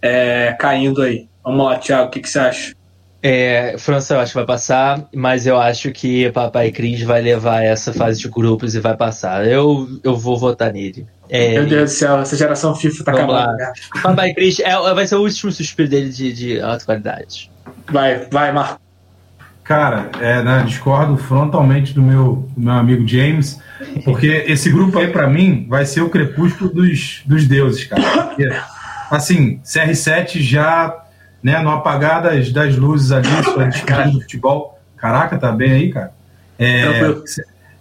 [0.00, 1.28] é, caindo aí.
[1.42, 2.74] Vamos lá, Thiago, o que, que você acha?
[3.20, 7.64] É, França eu acho que vai passar, mas eu acho que Papai Cris vai levar
[7.64, 9.48] essa fase de grupos e vai passar.
[9.48, 11.04] Eu, eu vou votar nele.
[11.28, 13.56] É, Meu Deus do céu, essa geração FIFA tá acabando.
[14.00, 17.50] Papai Cris é, vai ser o último suspiro dele de, de alta qualidade.
[17.90, 18.83] Vai, vai, Marco.
[19.64, 23.58] Cara, é, né, discordo frontalmente do meu, do meu amigo James,
[24.04, 28.02] porque esse grupo aí, pra mim, vai ser o crepúsculo dos, dos deuses, cara.
[28.28, 28.46] Porque,
[29.10, 30.94] assim, CR7 já,
[31.42, 34.78] né, no apagar das, das luzes ali, sua discussão do futebol.
[34.98, 36.12] Caraca, tá bem aí, cara?
[36.58, 37.24] É, Tranquilo.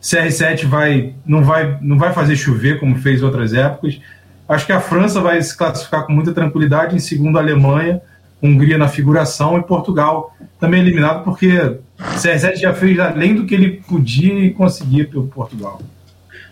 [0.02, 4.00] CR7 vai, não, vai, não vai fazer chover como fez outras épocas.
[4.48, 8.02] Acho que a França vai se classificar com muita tranquilidade, em segundo a Alemanha,
[8.44, 13.82] Hungria na figuração e Portugal também eliminado, porque CR7 já fez além do que ele
[13.88, 15.82] podia e conseguia pelo Portugal.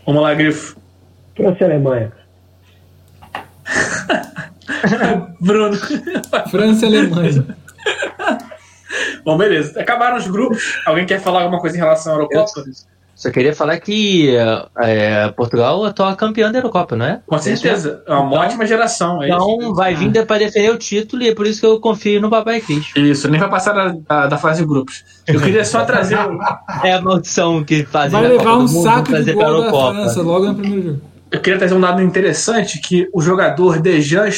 [0.05, 0.77] Vamos lá, Grifo.
[1.35, 2.11] França e Alemanha.
[5.39, 5.77] Bruno.
[6.49, 7.57] França e Alemanha.
[9.23, 9.79] Bom, beleza.
[9.79, 10.81] Acabaram os grupos.
[10.85, 12.63] Alguém quer falar alguma coisa em relação à Eurocopa?
[13.21, 14.35] Só queria falar que
[14.81, 17.21] é, Portugal é a atual campeã da Eurocopa, não é?
[17.27, 18.01] Com certeza.
[18.07, 19.21] É uma Então- ótima geração.
[19.21, 19.75] É Então isso.
[19.75, 22.61] vai vir para defender o título e é por isso que eu confio no Papai
[22.61, 22.87] Cris.
[22.95, 25.03] Isso, nem vai passar da, da, da fase de grupos.
[25.27, 26.17] Eu queria só trazer.
[26.83, 29.49] É a maldição que fazem Vai na levar um do Mundo, saco de gol da
[29.49, 29.93] Eurocopa.
[29.93, 31.01] França logo no primeiro jogo.
[31.29, 34.29] Eu queria trazer um dado interessante: que o jogador Dejan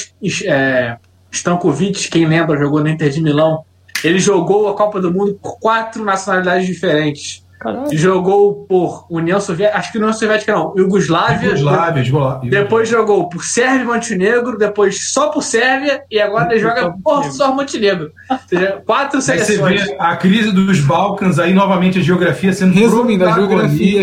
[0.46, 0.98] é,
[1.32, 3.64] Stankovic, quem lembra, jogou no Inter de Milão.
[4.04, 7.43] Ele jogou a Copa do Mundo por quatro nacionalidades diferentes.
[7.64, 7.98] Caralho.
[7.98, 11.48] Jogou por União Soviética, acho que União Soviética não, Iugoslávia.
[11.52, 12.50] Yugoslávia, Yugoslávia.
[12.52, 17.24] Depois jogou por Sérvia e Montenegro, depois só por Sérvia e agora ele joga por
[17.32, 18.12] só Montenegro.
[18.30, 19.86] Ou seja, quatro Aí você seleções.
[19.86, 24.02] vê a crise dos Balcãs, aí novamente a geografia sendo Resumindo, a geografia.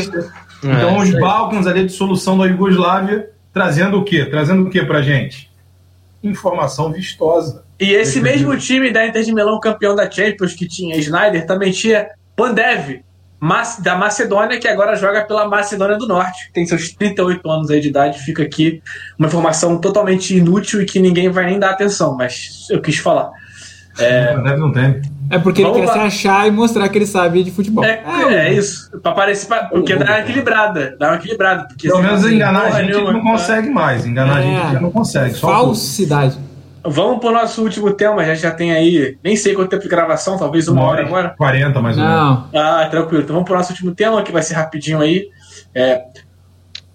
[0.62, 1.20] Então, É, os aí.
[1.20, 4.24] Balcãs ali, a dissolução da Yugoslávia, trazendo o quê?
[4.24, 5.50] Trazendo o quê pra gente?
[6.22, 7.64] Informação vistosa.
[7.78, 11.72] E esse mesmo time da Inter de Milão, campeão da Champions, que tinha Snyder, também
[11.72, 13.00] tinha Pandev,
[13.82, 16.50] da Macedônia, que agora joga pela Macedônia do Norte.
[16.52, 18.18] Tem seus 38 anos aí de idade.
[18.20, 18.82] Fica aqui
[19.18, 23.30] uma informação totalmente inútil e que ninguém vai nem dar atenção, mas eu quis falar.
[23.96, 25.00] Deve não tem.
[25.30, 26.04] É porque ele Vamos quer se lá.
[26.06, 27.84] achar e mostrar que ele sabe de futebol.
[27.84, 28.02] É,
[28.34, 28.90] é isso.
[29.00, 29.46] Pra parecer.
[29.46, 30.96] pra- Porque dá uma equilibrada.
[30.98, 31.64] Dá uma equilibrada.
[31.68, 34.04] Porque Pelo se menos não enganar a gente ele nenhuma, não consegue mais.
[34.06, 34.42] Enganar a É.
[34.42, 35.34] gente já não consegue.
[35.38, 36.36] Falsidade.
[36.84, 38.24] Vamos pro nosso último tema.
[38.24, 39.16] Já já tem aí.
[39.22, 41.34] Nem sei quanto tempo de gravação, talvez uma hora agora.
[41.36, 42.44] 40 mais ou menos.
[42.54, 43.22] Ah, tranquilo.
[43.22, 45.28] Então vamos pro nosso último tema, que vai ser rapidinho aí.
[45.74, 46.02] É,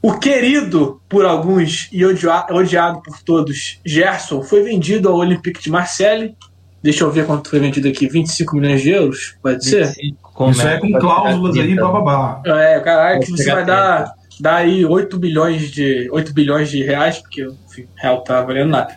[0.02, 5.70] o querido por alguns e odia- odiado por todos, Gerson, foi vendido ao Olympique de
[5.72, 6.36] Marseille.
[6.84, 8.08] Deixa eu ver quanto foi vendido aqui.
[8.08, 9.36] 25 milhões de euros?
[9.42, 9.86] Pode ser?
[9.88, 12.42] 25, como Isso é com cláusulas aí, bababá.
[12.46, 16.84] É, caralho, que Vai você vai dar, dar aí 8 bilhões de 8 bilhões de
[16.84, 18.96] reais, porque enfim, o real tá valendo nada.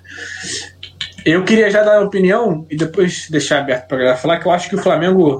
[1.30, 4.52] Eu queria já dar a opinião e depois deixar aberto pra galera falar que eu
[4.52, 5.38] acho que o Flamengo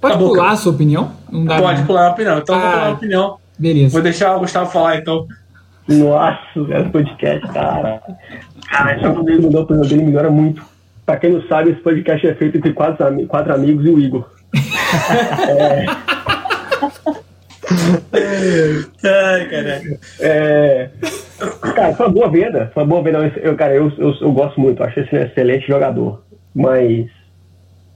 [0.00, 1.12] Pode Tá pular a sua opinião?
[1.30, 1.86] Não dá pode não.
[1.86, 2.38] pular a opinião.
[2.38, 2.72] Então eu vou Ah.
[2.72, 3.36] pular a opinião.
[3.58, 3.92] Beleza.
[3.92, 5.26] Vou deixar o Gustavo falar então.
[5.88, 8.00] Nossa, esse podcast, cara.
[8.68, 10.62] Cara, só quando ele mudou a opinião dele, melhora muito.
[11.06, 13.98] Pra quem não sabe, esse podcast é feito entre quatro, ami- quatro amigos e o
[13.98, 14.28] Igor.
[19.04, 20.00] Ai, caraca.
[20.20, 20.90] É...
[21.74, 22.70] Cara, foi uma boa venda.
[22.74, 23.32] Foi uma boa venda.
[23.36, 24.82] Eu, cara, eu, eu, eu gosto muito.
[24.82, 26.22] Eu acho esse um excelente jogador.
[26.54, 27.06] Mas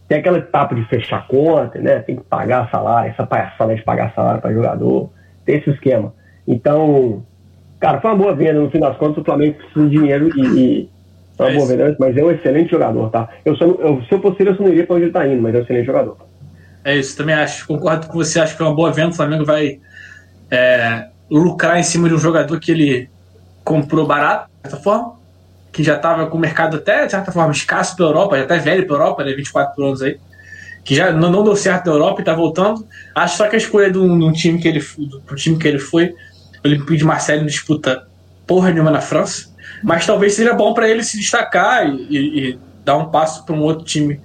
[0.09, 2.01] tem aquele papo de fechar conta, né?
[2.01, 5.11] Tem que pagar salário, essa palhaçada de pagar salário para jogador.
[5.45, 6.15] Tem esse esquema.
[6.47, 7.25] Então,
[7.81, 8.61] cara, foi uma boa venda.
[8.61, 10.91] No fim das contas, o Flamengo precisa de dinheiro e, e
[11.37, 11.97] foi uma É boa venda.
[11.99, 13.29] Mas é um excelente jogador, tá?
[13.45, 15.27] Eu só, eu, se eu fosse ele, eu só não iria pra onde ele tá
[15.27, 16.17] indo, mas é um excelente jogador.
[16.85, 17.67] É isso, também acho.
[17.67, 18.39] Concordo com você.
[18.41, 19.11] Acho que é uma boa venda.
[19.11, 19.81] O Flamengo vai
[20.51, 23.09] é, lucrar em cima de um jogador que ele
[23.65, 25.15] comprou barato, de certa forma,
[25.73, 28.59] que já estava com o mercado até, de certa forma, escasso para Europa, já até
[28.59, 30.19] velho para Europa, né, 24 anos aí,
[30.85, 32.87] que já não, não deu certo na Europa e está voltando.
[33.15, 35.57] Acho só que a escolha de um, de um time que ele do, do time
[35.59, 38.07] que ele foi, o Olympique de Marseille não disputa
[38.47, 39.51] porra nenhuma na França,
[39.83, 43.55] mas talvez seja bom para ele se destacar e, e- e dar um passo para
[43.55, 44.21] um outro time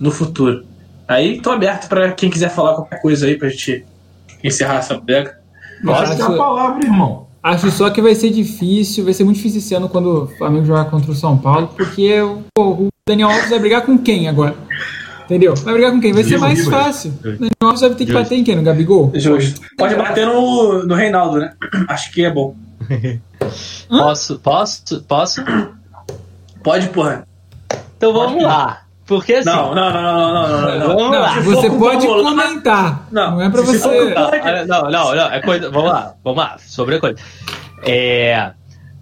[0.00, 0.64] no futuro.
[1.06, 3.84] Aí tô aberto para quem quiser falar qualquer coisa aí pra gente
[4.42, 5.38] encerrar essa bodega.
[5.82, 7.27] Deixa eu ter a palavra, irmão.
[7.42, 10.64] Acho só que vai ser difícil, vai ser muito difícil esse ano quando o Flamengo
[10.66, 12.16] jogar contra o São Paulo, porque
[12.54, 14.54] pô, o Daniel Alves vai brigar com quem agora?
[15.24, 15.54] Entendeu?
[15.54, 16.12] Vai brigar com quem?
[16.12, 17.12] Vai ser mais fácil.
[17.20, 18.22] O Daniel Alves vai ter que Justo.
[18.22, 18.56] bater em quem?
[18.56, 19.12] No Gabigol?
[19.14, 19.60] Justo.
[19.76, 21.52] Pode bater no, no Reinaldo, né?
[21.88, 22.56] Acho que é bom.
[23.88, 24.38] Posso?
[24.38, 25.02] Posso?
[25.02, 25.44] Posso?
[26.62, 27.26] Pode, porra.
[27.96, 28.82] Então vamos lá.
[29.08, 29.48] Porque assim.
[29.48, 30.86] Não, não, não, não, não, não.
[30.88, 31.34] Vamos Não, lá.
[31.34, 33.08] Se você pode com comentar.
[33.10, 34.14] Não, Não, é pra for você.
[34.14, 35.70] Não, não, não, não, é coisa.
[35.70, 37.18] Vamos lá, vamos lá, sobre a coisa.
[37.84, 38.52] É.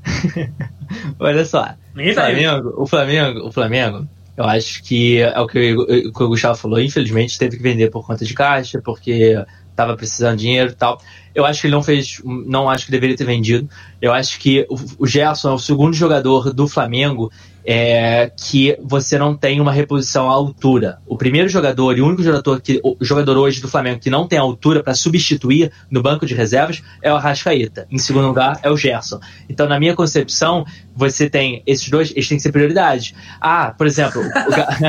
[1.19, 1.75] Olha só.
[1.97, 2.23] O tá.
[2.23, 6.57] Flamengo, o Flamengo, o Flamengo, eu acho que é o que, o que o Gustavo
[6.57, 9.45] falou, infelizmente teve que vender por conta de caixa, porque
[9.75, 11.01] tava precisando de dinheiro e tal.
[11.35, 13.69] Eu acho que ele não fez, não acho que deveria ter vendido.
[14.01, 17.33] Eu acho que o, o Gerson é o segundo jogador do Flamengo
[17.67, 20.99] é, que você não tem uma reposição à altura.
[21.05, 24.39] O primeiro jogador e o único jogador, que, jogador hoje do Flamengo que não tem
[24.39, 27.87] altura para substituir no banco de reservas é o Arrascaeta.
[27.91, 29.19] Em segundo lugar é o Gerson.
[29.49, 30.65] Então, na minha concepção,
[30.95, 33.17] você tem esses dois, eles têm que ser prioridade.
[33.41, 34.23] Ah, por exemplo,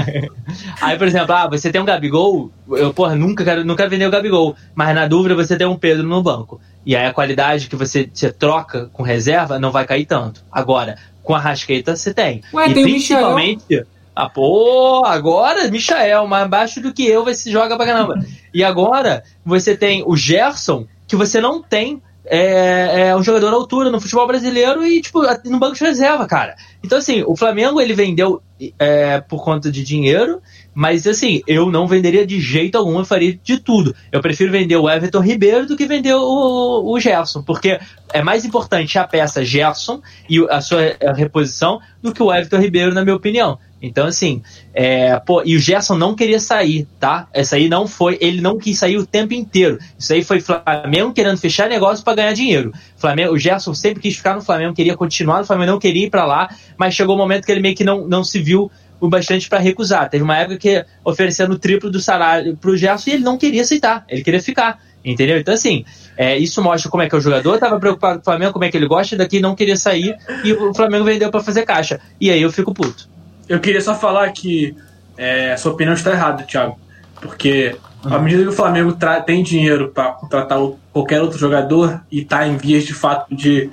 [0.80, 4.06] aí, por exemplo, ah, você tem um Gabigol, eu, porra, nunca quero, não quero vender
[4.06, 6.62] o Gabigol, mas na dúvida você tem um Pedro no banco.
[6.86, 10.46] E aí a qualidade que você, você troca com reserva não vai cair tanto.
[10.50, 10.96] Agora,
[11.28, 12.42] com a Rasqueta você tem.
[12.54, 13.86] Ué, e tem o principalmente.
[14.16, 18.16] Ah, pô, agora, Michael, mais baixo do que eu, vai se joga pra caramba.
[18.54, 23.56] E agora, você tem o Gerson, que você não tem é, é um jogador à
[23.56, 26.56] altura no futebol brasileiro e, tipo, no banco de reserva, cara.
[26.82, 28.42] Então, assim, o Flamengo ele vendeu
[28.80, 30.42] é, por conta de dinheiro,
[30.80, 33.96] mas, assim, eu não venderia de jeito algum, eu faria de tudo.
[34.12, 37.80] Eu prefiro vender o Everton Ribeiro do que vender o, o Gerson, porque
[38.14, 40.00] é mais importante a peça Gerson
[40.30, 43.58] e a sua reposição do que o Everton Ribeiro, na minha opinião.
[43.82, 47.28] Então, assim, é, pô, e o Gerson não queria sair, tá?
[47.34, 49.80] Essa aí não foi, ele não quis sair o tempo inteiro.
[49.98, 52.72] Isso aí foi Flamengo querendo fechar negócio para ganhar dinheiro.
[52.98, 56.10] Flamengo, o Gerson sempre quis ficar no Flamengo, queria continuar no Flamengo, não queria ir
[56.12, 58.72] para lá, mas chegou o um momento que ele meio que não, não se viu
[59.00, 60.10] o bastante para recusar.
[60.10, 63.62] Teve uma época que oferecendo o triplo do salário pro Gerson e ele não queria
[63.62, 64.80] aceitar, ele queria ficar.
[65.06, 65.38] Entendeu?
[65.38, 65.86] Então, assim,
[66.18, 68.66] é, isso mostra como é que é o jogador, tava preocupado com o Flamengo, como
[68.66, 72.02] é que ele gosta daqui, não queria sair, e o Flamengo vendeu para fazer caixa.
[72.20, 73.08] E aí eu fico puto.
[73.48, 74.76] Eu queria só falar que
[75.18, 76.78] é, a sua opinião está errada, Thiago.
[77.22, 82.20] Porque à medida que o Flamengo tem dinheiro para contratar o- qualquer outro jogador e
[82.22, 83.70] está em vias de fato de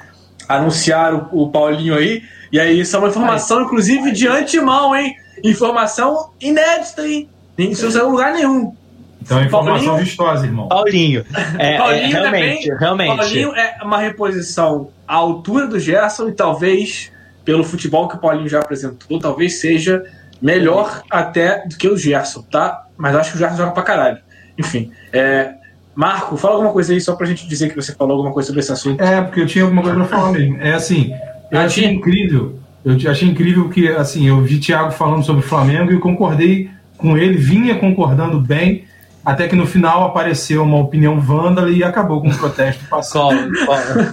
[0.48, 2.22] anunciar o, o Paulinho aí,
[2.54, 5.12] e aí isso é uma informação, inclusive, de antemão, hein?
[5.42, 7.28] Informação inédita, hein?
[7.58, 8.72] Isso não saiu em lugar nenhum.
[9.20, 10.04] Então, informação Paulinho?
[10.04, 10.68] vistosa, irmão.
[10.68, 11.24] Paulinho.
[11.58, 12.78] É, Paulinho é, realmente, também.
[12.78, 13.16] realmente.
[13.16, 17.10] Paulinho é uma reposição à altura do Gerson e talvez,
[17.44, 20.04] pelo futebol que o Paulinho já apresentou, talvez seja
[20.40, 22.86] Melhor até do que o Gerson, tá?
[22.96, 24.18] Mas acho que o Gerson joga pra caralho.
[24.56, 25.54] Enfim, é,
[25.92, 28.60] Marco, fala alguma coisa aí só pra gente dizer que você falou alguma coisa sobre
[28.60, 29.02] esse assunto.
[29.02, 30.60] É, porque eu tinha alguma coisa pra falar mesmo.
[30.60, 31.12] É assim,
[31.50, 32.58] eu achei incrível.
[32.84, 36.68] Eu achei incrível que, assim, eu vi Thiago falando sobre o Flamengo e concordei
[36.98, 38.84] com ele, vinha concordando bem,
[39.24, 43.50] até que no final apareceu uma opinião vândala e acabou com o protesto passado.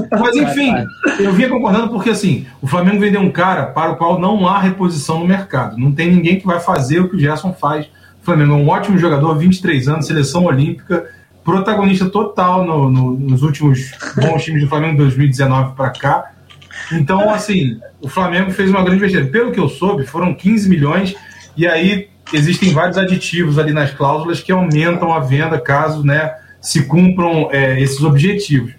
[0.09, 0.73] Mas enfim,
[1.19, 4.57] eu vinha concordando porque assim, o Flamengo vendeu um cara para o qual não há
[4.59, 5.77] reposição no mercado.
[5.77, 7.87] Não tem ninguém que vai fazer o que o Gerson faz.
[8.21, 11.05] O Flamengo é um ótimo jogador, 23 anos, seleção olímpica,
[11.43, 16.31] protagonista total no- no- nos últimos bons times do Flamengo 2019 para cá.
[16.93, 19.27] Então, assim, o Flamengo fez uma grande besteira.
[19.27, 21.15] Pelo que eu soube, foram 15 milhões
[21.55, 26.83] e aí existem vários aditivos ali nas cláusulas que aumentam a venda caso né, se
[26.83, 28.73] cumpram é, esses objetivos.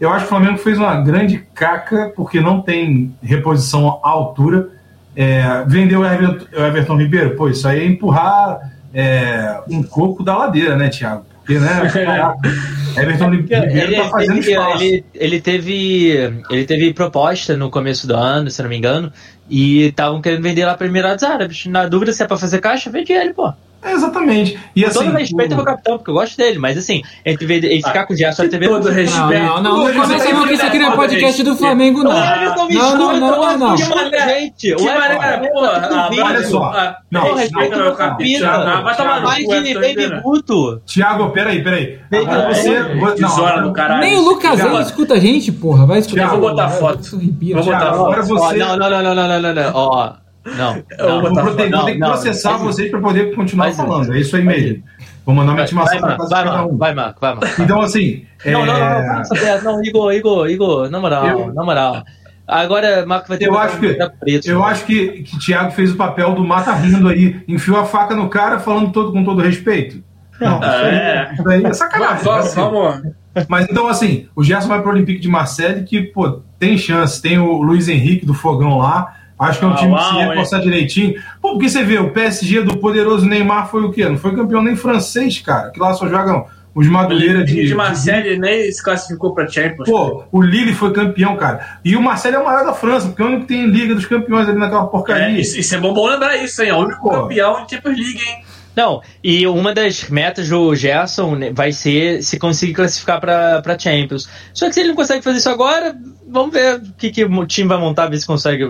[0.00, 4.68] Eu acho que o Flamengo fez uma grande caca porque não tem reposição à altura.
[5.14, 8.58] É, vendeu o Everton, o Everton Ribeiro, pô, isso aí é empurrar
[8.94, 11.24] é, um coco da ladeira, né, Thiago?
[11.38, 12.38] Porque, né, caraca,
[12.96, 14.82] Everton Ribeiro Ele, tá fazendo ele- espaço.
[14.84, 16.10] ele- ele teve,
[16.50, 19.12] ele teve proposta no começo do ano, se não me engano,
[19.48, 21.66] e estavam querendo vender lá para Emirados Árabes.
[21.66, 23.52] Na dúvida se é para fazer caixa, vende ele, pô.
[23.82, 24.58] É, exatamente.
[24.76, 27.52] E Com assim, todo respeito ao meu capitão, porque eu gosto dele, mas assim, entre
[27.52, 28.68] ele ficar com o Gerson e TV.
[28.68, 29.44] todo respeito.
[29.44, 32.10] Não, não, não, não começa não que isso aqui não é podcast do Flamengo, não.
[32.12, 33.76] O Não, não, não, o não, não.
[33.76, 34.74] gente.
[34.74, 36.62] Que O maneira, o ah, olha só.
[36.64, 38.40] ah, Não, não, respeita não, não, capitão.
[38.64, 40.22] não, Ah, Vai tomar no Mais cu, de Everton baby Ribeiro.
[40.22, 40.80] Guto.
[40.86, 41.98] Thiago, peraí, peraí.
[42.10, 42.74] É, você.
[42.74, 44.00] é, não, Tesoura do caralho.
[44.00, 45.86] Nem o Lucas escuta a gente, porra.
[45.86, 46.22] Vai escutar.
[46.22, 47.00] Eu vou botar foto.
[47.10, 48.56] Vou botar foto.
[48.56, 49.72] não, não, não, não, não, não, não, não.
[49.74, 50.12] Ó,
[50.44, 50.82] não.
[50.98, 51.22] Não.
[51.22, 54.12] Não, vou ter que não, processar vocês para poder continuar Mas- falando.
[54.14, 54.82] É isso aí mesmo.
[55.24, 56.76] Vou mandar uma Vai, intimação para casa vai, de cada Marco, um.
[56.78, 57.62] vai, Marco, vai, Marco.
[57.62, 58.24] Então, assim.
[58.44, 59.62] Não, não, não, é, não, não, saber.
[59.62, 62.02] não, Igor, Igor, Igor, na moral, Eu- na moral.
[62.46, 64.64] Agora, Marco vai ter Eu acho que, preço, eu né?
[64.66, 68.28] acho que, que Thiago fez o papel do mata rindo aí, enfiou a faca no
[68.28, 70.02] cara falando todo, com todo respeito.
[70.40, 71.30] Não, isso aí, É.
[71.34, 72.24] isso aí é sacanagem.
[72.24, 72.62] Vamos, né?
[72.62, 73.02] vamos.
[73.48, 77.22] Mas então, assim, o Gerson vai para o Olympique de Marseille, que, pô, tem chance.
[77.22, 79.14] Tem o Luiz Henrique do Fogão lá.
[79.38, 80.28] Acho que é um Ah, time que uau, se hein?
[80.28, 81.14] reforçar direitinho.
[81.40, 84.08] Pô, porque você vê, o PSG do poderoso Neymar foi o quê?
[84.08, 85.70] Não foi campeão nem francês, cara.
[85.70, 87.54] Que lá só jogam os Madureira de.
[87.54, 89.88] de de- Marseille nem se classificou pra Champions.
[89.88, 91.78] Pô, o Lille foi campeão, cara.
[91.84, 93.94] E o Marseille é o maior da França, porque é o único que tem Liga
[93.94, 95.40] dos Campeões ali naquela É, porcaria.
[95.40, 96.68] isso, isso é bom, bom lembrar isso, hein?
[96.70, 97.10] É o único Pô.
[97.10, 98.44] campeão de Champions League, hein?
[98.74, 103.78] Não, e uma das metas do Gerson né, vai ser se conseguir classificar pra, pra
[103.78, 104.30] Champions.
[104.54, 105.94] Só que se ele não consegue fazer isso agora,
[106.26, 108.64] vamos ver o que, que o time vai montar, ver se consegue.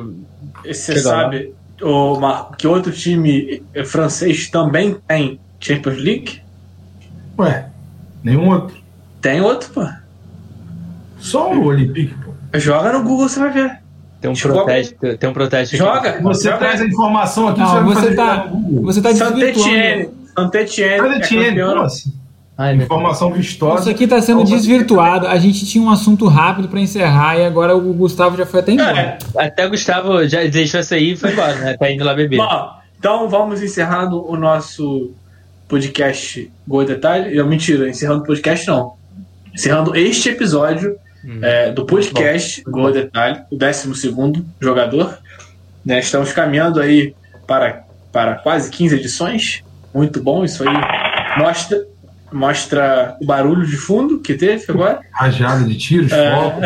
[0.64, 6.40] Você sabe, ô, Marco, que outro time eh, francês também tem Champions League?
[7.38, 7.66] Ué,
[8.22, 8.76] nenhum outro.
[9.20, 9.86] Tem outro, pô.
[11.18, 12.58] Só o Olympique, pô.
[12.58, 13.82] Joga no Google, você vai ver.
[14.20, 15.74] Tem um protesto, tem um protesto.
[15.74, 15.84] aqui.
[15.84, 16.20] Joga.
[16.22, 18.50] Você joga traz a informação aqui, Não, você fazer tá,
[18.82, 19.50] você tá Saint-Etienne.
[19.50, 20.22] desvirtuando.
[20.36, 20.96] Saint-Etienne.
[20.98, 21.86] Cadê é campeão.
[22.62, 23.80] Ai, meu Informação vistosa.
[23.80, 25.26] Isso aqui tá sendo desvirtuado.
[25.26, 28.72] A gente tinha um assunto rápido pra encerrar e agora o Gustavo já foi até
[28.72, 28.98] embora.
[28.98, 29.18] É.
[29.36, 31.76] Até o Gustavo já deixou essa aí e foi embora, né?
[31.76, 32.36] Tá indo lá beber.
[32.36, 35.10] Bom, então vamos encerrando o nosso
[35.66, 37.36] podcast Gol Detalhe.
[37.36, 38.94] Eu, mentira, encerrando o podcast não.
[39.52, 41.38] Encerrando este episódio Hum.
[41.40, 45.18] é, do podcast Gol Detalhe, o 12 jogador.
[45.84, 47.14] Né, estamos caminhando aí
[47.46, 49.64] para, para quase 15 edições.
[49.94, 50.74] Muito bom, isso aí
[51.38, 51.84] mostra,
[52.33, 55.01] mostra o barulho de fundo que teve agora.
[55.12, 56.35] Rajada de tiros, É.
[56.35, 56.61] fogo,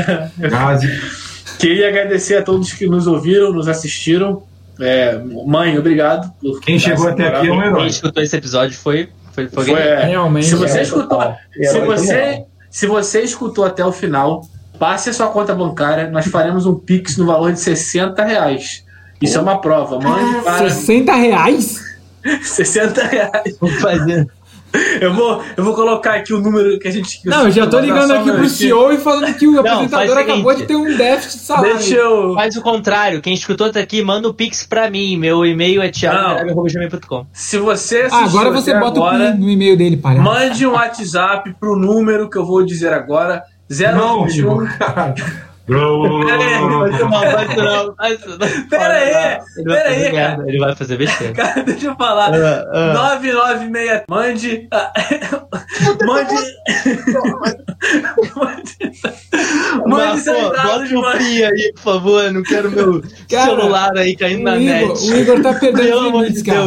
[0.51, 1.27] gases.
[1.59, 4.43] Queria agradecer a todos que nos ouviram, nos assistiram.
[4.79, 6.31] É, mãe, obrigado.
[6.41, 7.41] por Quem chegou até moral.
[7.41, 7.87] aqui é um Quem herói.
[7.87, 9.09] escutou esse episódio foi.
[9.33, 10.47] Foi, foi, Foi, é, Realmente.
[10.47, 11.35] Se você É, escutou.
[11.57, 14.43] E se você, se você escutou até o final,
[14.79, 16.11] passe a sua conta bancária.
[16.11, 18.85] Nós faremos um Pix no valor de 60 reais.
[19.21, 19.99] Isso é uma prova.
[19.99, 21.83] Mande para 60 reais?
[22.43, 23.57] 60 reais.
[23.59, 24.27] Vou fazer.
[25.01, 27.21] Eu vou, eu vou colocar aqui o número que a gente.
[27.25, 30.19] Não, eu já tô ligando aqui pro CEO e falando que o apresentador faz o
[30.19, 31.75] acabou de ter um déficit de salário.
[31.77, 32.35] Deixa eu.
[32.35, 35.17] Faz o contrário, quem escutou até aqui, manda o pix pra mim.
[35.17, 37.27] Meu e-mail é thiago.com.
[37.33, 40.25] Se você Ah, agora você bota agora, o PIN no e-mail dele, palhaço.
[40.25, 43.43] Mande um WhatsApp pro número que eu vou dizer agora.
[43.95, 44.39] Não, 021.
[44.39, 45.15] Igor, caralho.
[45.15, 45.56] Bro.
[48.71, 50.45] Pera aí, Ele vai pera fazer aí, cara.
[50.47, 51.33] Ele vai fazer besteira.
[51.43, 52.33] Cara, deixa eu falar.
[52.35, 52.93] Ah, ah.
[52.95, 54.03] 996.
[54.09, 54.69] Mande.
[54.73, 54.93] ah,
[56.07, 56.35] Mande.
[58.37, 58.77] Mande.
[59.87, 60.21] Mande
[60.95, 61.03] bota o.
[61.13, 62.25] PRI aí, por favor.
[62.25, 65.11] Eu não quero meu Cara, celular aí caindo na Igor, net.
[65.11, 66.61] o Igor tá perdendo Pelo os amor limites, de cara.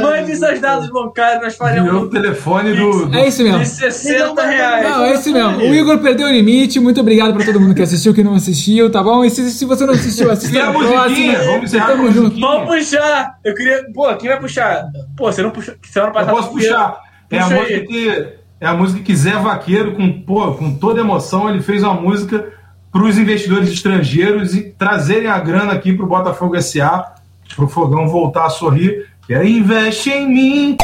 [0.00, 3.06] Mande seus dados bancários, nós Virou o faremos telefone do.
[3.06, 3.58] do- É isso mesmo.
[3.60, 4.88] de 60 reais.
[4.88, 5.56] Não, é isso mesmo.
[5.58, 6.78] O Igor perdeu o limite.
[6.78, 9.24] Muito obrigado pra todo mundo que assistiu, que não assistiu, tá bom?
[9.24, 10.98] E se, se você não assistiu, assista E a musiquinha?
[11.00, 11.38] próxima.
[11.44, 12.40] Vamos encerrar Tamo junto.
[12.40, 13.34] Vamos puxar!
[13.44, 13.84] Eu queria.
[13.92, 14.84] Pô, quem vai puxar?
[15.16, 15.74] Pô, você não puxou.
[15.82, 16.36] Semana Eu passada.
[16.36, 17.00] posso puxar.
[17.30, 17.86] É a Puxa música aí.
[17.86, 18.28] que.
[18.60, 22.46] É a música que Zé Vaqueiro, com, pô, com toda emoção, ele fez uma música
[22.92, 27.12] para os investidores estrangeiros e trazerem a grana aqui para o Botafogo SA,
[27.56, 29.10] para o Fogão voltar a sorrir.
[29.32, 30.76] Que é investe em mim.